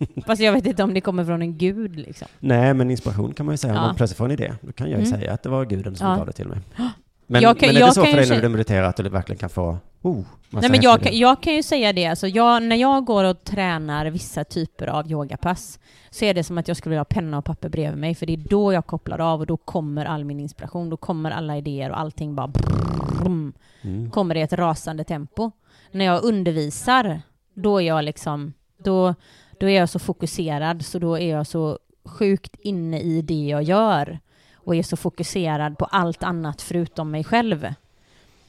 [0.26, 2.28] Fast jag vet inte om det kommer från en gud liksom.
[2.38, 3.72] Nej, men inspiration kan man ju säga.
[3.72, 3.86] Om Ja.
[3.86, 5.20] man plötsligt får en idé, då kan jag ju Mm.
[5.20, 6.16] säga att det var guden som Ja.
[6.16, 6.58] gav det till mig.
[7.26, 9.38] Men, Jag kan- men är det så för dig när du mediterar att du verkligen
[9.38, 13.04] kan få oh, Nej, men jag, jag kan ju säga det, alltså jag, när jag
[13.04, 15.78] går och tränar vissa typer av yogapass
[16.10, 18.26] så är det som att jag skulle vilja ha penna och papper bredvid mig för
[18.26, 21.56] det är då jag kopplar av och då kommer all min inspiration, då kommer alla
[21.56, 24.10] idéer och allting bara brum, Mm.
[24.10, 25.50] kommer i ett rasande tempo.
[25.92, 27.22] När jag undervisar,
[27.54, 28.52] då är jag liksom,
[28.84, 29.14] då,
[29.60, 33.62] då är jag så fokuserad så då är jag så sjukt inne i det jag
[33.62, 34.18] gör
[34.54, 37.74] och är så fokuserad på allt annat förutom mig själv.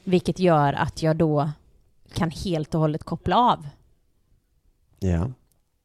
[0.04, 1.50] Vilket gör att jag då
[2.14, 3.68] kan helt och hållet koppla av.
[4.98, 5.30] Ja.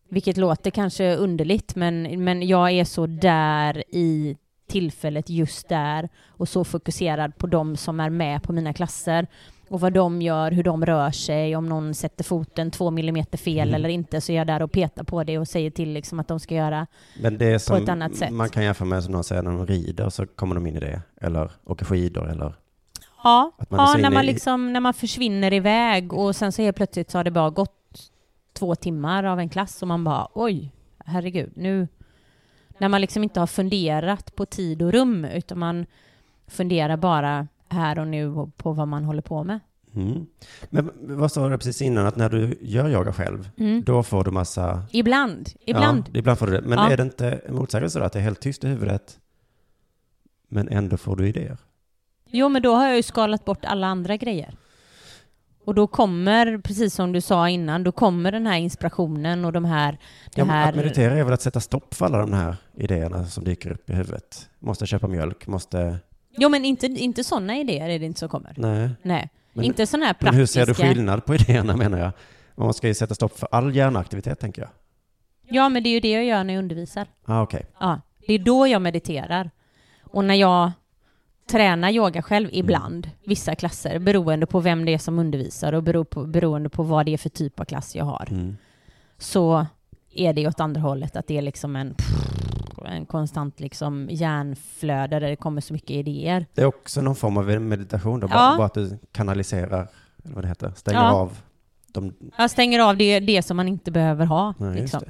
[0.09, 6.49] Vilket låter kanske underligt, men, men jag är så där i tillfället just där och
[6.49, 9.27] så fokuserad på de som är med på mina klasser
[9.69, 13.67] och vad de gör, hur de rör sig, om någon sätter foten två millimeter fel
[13.67, 13.75] Mm.
[13.75, 16.27] eller inte så är jag där och petar på det och säger till liksom att
[16.27, 16.87] de ska göra
[17.21, 18.31] Men det som ett annat sätt.
[18.31, 20.79] man kan jämföra med som någon säger när de rider så kommer de in i
[20.79, 21.01] det.
[21.21, 22.53] Eller åker skidor eller
[23.23, 27.11] Ja, ja när, man i- liksom, när man försvinner iväg och sen så helt plötsligt
[27.11, 28.11] så har det bara gått
[28.53, 30.71] två timmar av en klass och man bara oj,
[31.05, 31.87] herregud, nu...
[32.79, 35.85] När man liksom inte har funderat på tid och rum utan man
[36.47, 39.59] funderar bara här och nu och på vad man håller på med.
[39.95, 40.25] Mm.
[40.69, 43.83] Men vad sa du precis innan, att när du gör yoga själv, Mm.
[43.83, 44.83] då får du massa...
[44.91, 46.03] Ibland, ibland.
[46.13, 46.61] Ja, ibland får du det.
[46.61, 46.91] Men Ja.
[46.91, 49.19] är det inte motsägelse då, att det är helt tyst i huvudet,
[50.47, 51.57] men ändå får du idéer?
[52.29, 54.55] Jo, men då har jag ju skalat bort alla andra grejer.
[55.65, 59.65] Och då kommer, precis som du sa innan, då kommer den här inspirationen och de
[59.65, 59.97] här...
[60.35, 63.43] Ja, här Att meditera är väl att sätta stopp för alla de här idéerna som
[63.43, 64.49] dyker upp i huvudet.
[64.59, 65.97] Måste köpa mjölk, måste...
[66.37, 68.53] Jo, men inte, inte sådana idéer är det inte som kommer.
[68.57, 68.89] Nej.
[69.01, 70.87] Nej, Men- inte sådana här Men hur ser praktiska...
[70.87, 72.11] du skillnad på idéerna menar jag?
[72.55, 74.69] Man ska ju sätta stopp för all hjärnaktivitet tänker jag.
[75.49, 77.07] Ja, men det är ju det jag gör när jag undervisar.
[77.25, 77.65] Ah, okej.
[77.79, 79.51] Ja, det är då jag mediterar.
[80.03, 80.71] Och när jag
[81.51, 86.05] tränar yoga själv ibland, vissa klasser, beroende på vem det är som undervisar och bero
[86.05, 88.57] på, beroende på vad det är för typ av klass jag har, Mm.
[89.17, 89.65] så
[90.13, 91.95] är det åt andra hållet, att det är liksom en,
[92.87, 96.45] en konstant liksom hjärnflöde där det kommer så mycket idéer.
[96.53, 98.55] Det är också någon form av meditation då, bara, Ja.
[98.57, 99.87] bara att du kanaliserar,
[100.23, 101.11] eller vad det heter, stänger Ja.
[101.11, 101.37] av
[101.87, 102.13] de...
[102.37, 104.53] Jag stänger av det, det som man inte behöver ha.
[104.59, 105.01] Just liksom.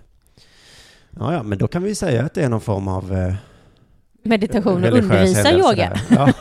[1.19, 3.33] Ja, ja, men då kan vi säga att det är någon form av eh,
[4.23, 5.99] Meditation och undervisa yoga.
[6.09, 6.31] Ja,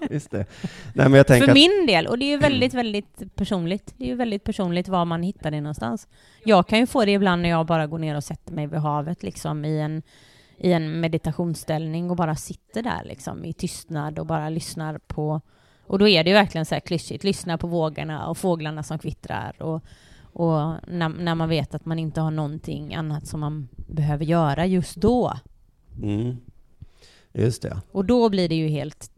[0.10, 0.46] just det.
[0.94, 3.94] Nej, men jag tänker För att, min del, och det är ju väldigt, väldigt personligt.
[3.96, 6.08] Det är ju väldigt personligt var man hittar det någonstans.
[6.44, 8.80] Jag kan ju få det ibland när jag bara går ner och sätter mig vid
[8.80, 10.02] havet liksom i en,
[10.58, 15.40] i en meditationsställning och bara sitter där liksom i tystnad och bara lyssnar på
[15.86, 18.98] och då är det ju verkligen så här klyschigt, lyssna på vågorna och fåglarna som
[18.98, 19.84] kvittrar och,
[20.20, 24.66] och när, när man vet att man inte har någonting annat som man behöver göra
[24.66, 25.32] just då.
[26.02, 26.36] mm,
[27.32, 27.82] just det.
[27.92, 29.10] Och då blir det ju helt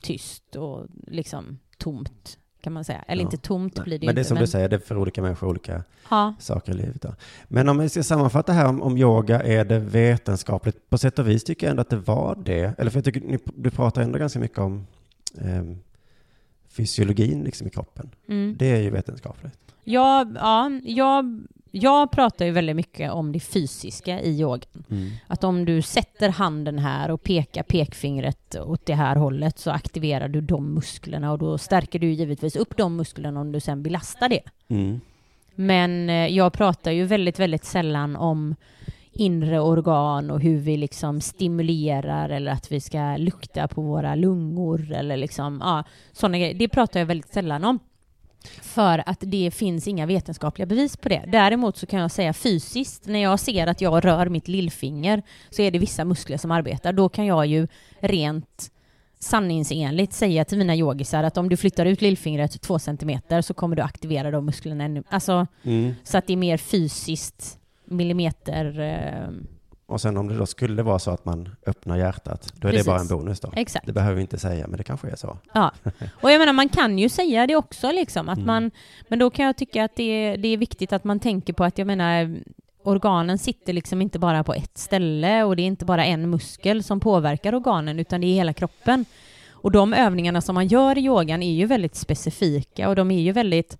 [0.00, 3.04] tyst och liksom tomt kan man säga.
[3.08, 3.26] Eller Ja.
[3.26, 4.28] inte tomt Nej, blir det ju men det är inte.
[4.28, 6.34] som du säger, det är för olika människor olika Ja.
[6.38, 7.02] saker i livet.
[7.02, 7.14] Då.
[7.48, 10.90] Men om vi ska sammanfatta här om, om yoga, är det vetenskapligt?
[10.90, 12.78] På sätt och vis tycker jag ändå att det var det.
[12.78, 14.86] Eller för jag tycker ni, du pratar ändå ganska mycket om
[15.40, 15.78] ehm,
[16.68, 18.10] fysiologin liksom i kroppen.
[18.28, 18.56] Mm.
[18.58, 19.58] Det är ju vetenskapligt.
[19.84, 21.40] Jag, ja, jag,
[21.76, 24.84] jag pratar ju väldigt mycket om det fysiska i yogan.
[24.90, 25.10] Mm.
[25.26, 30.28] Att om du sätter handen här och pekar pekfingret åt det här hållet så aktiverar
[30.28, 34.28] du de musklerna och då stärker du givetvis upp de musklerna om du sen belastar
[34.28, 34.40] det.
[34.68, 35.00] Mm.
[35.54, 38.54] Men eh, jag pratar ju väldigt, väldigt sällan om
[39.12, 44.92] inre organ och hur vi liksom stimulerar eller att vi ska lukta på våra lungor
[44.92, 46.54] eller liksom, ja, sådana grejer.
[46.54, 47.78] Det pratar jag väldigt sällan om.
[48.48, 51.24] För att det finns inga vetenskapliga bevis på det.
[51.28, 55.62] Däremot så kan jag säga fysiskt, när jag ser att jag rör mitt lillfinger så
[55.62, 56.92] är det vissa muskler som arbetar.
[56.92, 57.68] Då kan jag ju
[58.00, 58.70] rent
[59.18, 63.76] sanningsenligt säga till mina yogisar att om du flyttar ut lillfingret två centimeter så kommer
[63.76, 65.02] du aktivera de musklerna ännu.
[65.08, 65.94] Alltså, Mm.
[66.04, 68.80] så att det är mer fysiskt millimeter...
[68.80, 69.53] Eh,
[69.86, 72.86] Och sen om det då skulle vara så att man öppnar hjärtat, då är Precis.
[72.86, 73.52] det bara en bonus då.
[73.56, 73.86] exakt.
[73.86, 75.38] Det behöver vi inte säga, men det kanske är så.
[75.54, 75.72] Ja.
[76.22, 78.28] Och jag menar, man kan ju säga det också liksom.
[78.28, 78.46] Att Mm.
[78.46, 78.70] man,
[79.08, 81.64] men då kan jag tycka att det är, det är viktigt att man tänker på
[81.64, 82.36] att jag menar,
[82.82, 86.82] organen sitter liksom inte bara på ett ställe och det är inte bara en muskel
[86.82, 89.04] som påverkar organen utan det är hela kroppen.
[89.50, 93.20] Och de övningarna som man gör i yogan är ju väldigt specifika och de är
[93.20, 93.78] ju väldigt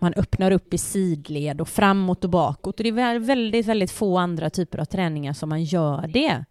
[0.00, 2.80] man öppnar upp i sidled och framåt och bakåt.
[2.80, 6.44] Och det är väldigt, väldigt få andra typer av träningar som man gör det.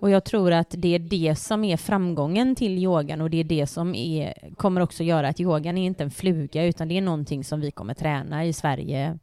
[0.00, 3.44] Och jag tror att det är det som är framgången till yogan och det är
[3.44, 7.00] det som är, kommer också göra att yogan är inte en fluga utan det är
[7.00, 9.18] någonting som vi kommer träna i Sverige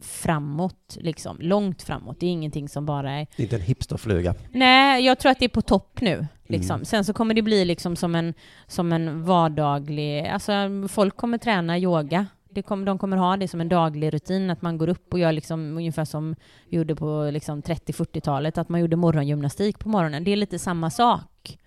[0.00, 1.36] framåt, liksom.
[1.40, 2.20] Långt framåt.
[2.20, 3.26] Det är ingenting som bara är...
[3.36, 4.34] Det är inte en hipsterfluga.
[4.52, 6.26] Nej, jag tror att det är på topp nu.
[6.46, 6.74] Liksom.
[6.74, 6.84] Mm.
[6.84, 8.34] Sen så kommer det bli liksom som en,
[8.66, 10.26] som en vardaglig...
[10.26, 10.52] Alltså,
[10.88, 12.26] folk kommer träna yoga.
[12.54, 15.18] Det kommer, de kommer ha det som en daglig rutin, att man går upp och
[15.18, 16.36] gör liksom ungefär som
[16.68, 20.24] vi gjorde på liksom 30-40-talet, att man gjorde morgongymnastik på morgonen.
[20.24, 21.58] Det är lite samma sak.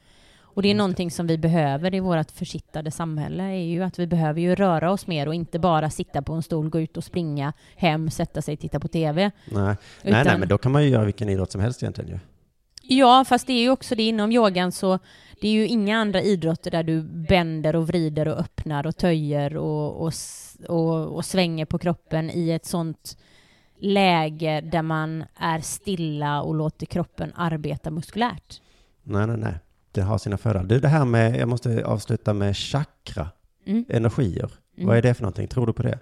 [0.58, 4.08] Och det är någonting som vi behöver i vårt försittade samhälle, är ju att vi
[4.08, 7.04] behöver ju röra oss mer och inte bara sitta på en stol, gå ut och
[7.04, 9.22] springa hem, sätta sig titta på TV.
[9.46, 9.64] Nej.
[9.64, 12.20] nej, Utan- nej, men då kan man ju göra vilken idrott som helst egentligen ju.
[12.90, 15.00] Ja, fast det är ju också det inom yogan så
[15.42, 19.58] det är ju inga andra idrotter där du bänder och vrider och öppnar och töjer
[19.58, 20.14] och, och,
[20.68, 23.18] och, och svänger på kroppen i ett sånt
[23.80, 28.62] läge där man är stilla och låter kroppen arbeta muskulärt.
[29.04, 29.54] Nej, nej, nej.
[29.92, 30.66] Det har sina fördelar.
[30.66, 33.30] Du, det här med, jag måste avsluta med chakra,
[33.66, 33.86] Mm.
[33.90, 34.52] energier.
[34.78, 34.88] Mm.
[34.88, 35.48] Vad är det för någonting?
[35.48, 36.00] Tror du på det?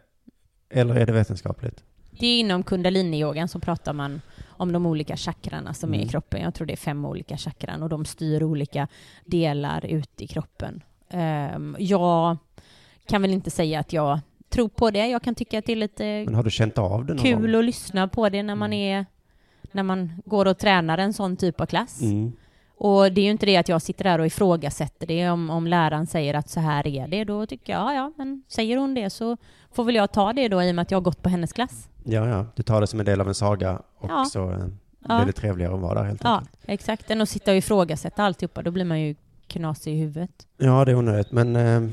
[0.69, 1.83] Eller är det vetenskapligt?
[2.19, 6.09] Det är inom kundalini-yogan så pratar man om de olika chakrarna som är i Mm.
[6.09, 6.41] kroppen.
[6.41, 8.87] Jag tror det är fem olika chakran och de styr olika
[9.25, 10.83] delar ut i kroppen.
[11.09, 12.37] Ehm, jag
[13.07, 15.07] kan väl inte säga att jag tror på det.
[15.07, 17.51] Jag kan tycka att det är lite Men har du känt av det någon kul
[17.51, 17.59] gång?
[17.59, 19.05] att lyssna på det när man är
[19.71, 22.01] när man går och tränar en sån typ av klass.
[22.01, 22.31] Mm.
[22.77, 25.67] Och det är ju inte det att jag sitter där och ifrågasätter det om, om
[25.67, 27.23] läraren säger att så här är det.
[27.23, 29.37] Då tycker jag, ja, ja, men säger hon det så
[29.71, 31.53] får väl jag ta det då i och med att jag har gått på hennes
[31.53, 31.89] klass.
[32.05, 32.45] Ja, ja.
[32.55, 34.25] Du tar det som en del av en saga och Ja.
[34.25, 34.65] så eh,
[35.09, 35.17] Ja.
[35.17, 36.59] blir det trevligare att vara där helt Ja, enkelt.
[36.65, 37.11] exakt.
[37.11, 39.15] Än att sitta och ifrågasätta alltihopa, då blir man ju
[39.47, 40.47] knasig i huvudet.
[40.57, 41.31] Ja, det är onödigt.
[41.31, 41.89] Men eh,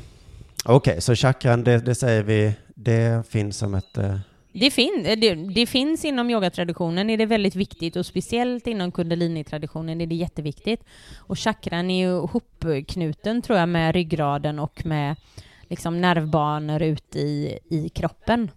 [0.64, 3.98] okej, så chakran, det, det säger vi, det finns som ett...
[3.98, 4.16] Eh,
[4.52, 10.00] Det, fin det, det finns inom yogatraditionen, är det väldigt viktigt och speciellt inom kundalini-traditionen
[10.00, 10.84] är det jätteviktigt.
[11.16, 15.16] Och chakran är ju hopknuten tror jag med ryggraden och med
[15.62, 18.50] liksom nervbanor ut i, i kroppen.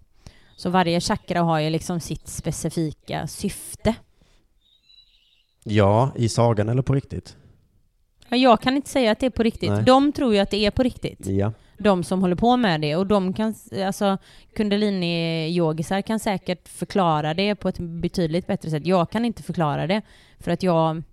[0.55, 3.95] Så varje chakra har ju liksom sitt specifika syfte.
[5.63, 7.37] ja, i sagan eller på riktigt?
[8.29, 9.69] Ja, Jag kan inte säga att det är på riktigt.
[9.69, 9.83] Nej.
[9.83, 11.27] De tror ju att det är på riktigt.
[11.27, 11.51] Ja.
[11.77, 14.17] de som håller på med det och de kan, alltså
[14.55, 18.85] kundalini-yogisar kan säkert förklara det på ett betydligt bättre sätt.
[18.85, 20.01] Jag kan inte förklara det
[20.39, 21.03] för att jag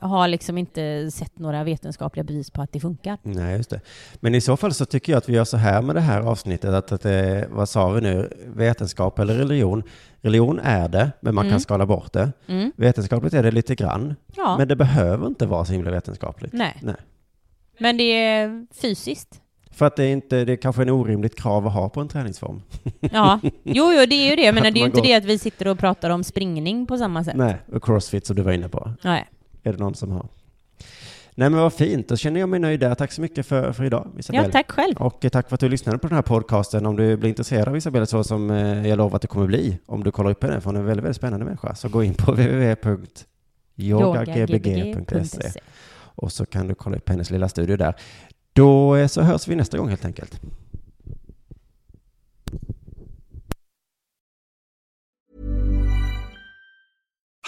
[0.00, 3.18] har liksom inte sett några vetenskapliga bevis på att det funkar.
[3.22, 3.80] Nej, just det.
[4.20, 6.20] Men i så fall så tycker jag att vi gör så här med det här
[6.20, 9.82] avsnittet, att, att det, vad sa vi nu, vetenskap eller religion?
[10.20, 11.52] Religion är det, men man Mm.
[11.52, 12.32] kan skala bort det.
[12.46, 12.72] Mm.
[12.76, 16.52] Vetenskapligt är det lite grann, Ja, men det behöver inte vara så himla vetenskapligt.
[16.52, 16.76] nej.
[16.82, 16.94] Nej.
[17.78, 19.40] Men det är fysiskt.
[19.72, 22.08] För att det är inte, det är kanske en orimligt krav att ha på en
[22.08, 22.62] träningsform.
[23.00, 25.24] Ja, jo, jo, det är ju det, men det är ju inte går- det att
[25.24, 27.36] vi sitter och pratar om springning på samma sätt.
[27.36, 28.92] Nej, och crossfit som du var inne på.
[29.04, 29.28] Nej.
[29.62, 30.28] Är det någon som har?
[31.34, 32.94] Nej men vad fint, då känner jag mig nöjd där.
[32.94, 34.44] Tack så mycket för, för idag, Isabel.
[34.44, 34.96] Ja, tack själv.
[34.96, 36.86] Och eh, tack för att du lyssnade på den här podcasten.
[36.86, 39.78] Om du blir intresserad av Isabel så som eh, jag lovar att du kommer bli,
[39.86, 42.02] om du kollar upp henne, för hon är en väldigt, väldigt spännande människa, så gå
[42.04, 42.32] in på
[43.76, 45.60] www.yogagbg.se
[46.14, 47.94] och så kan du kolla upp hennes lilla studio där.
[48.52, 50.40] Då eh, så hörs vi nästa gång helt enkelt.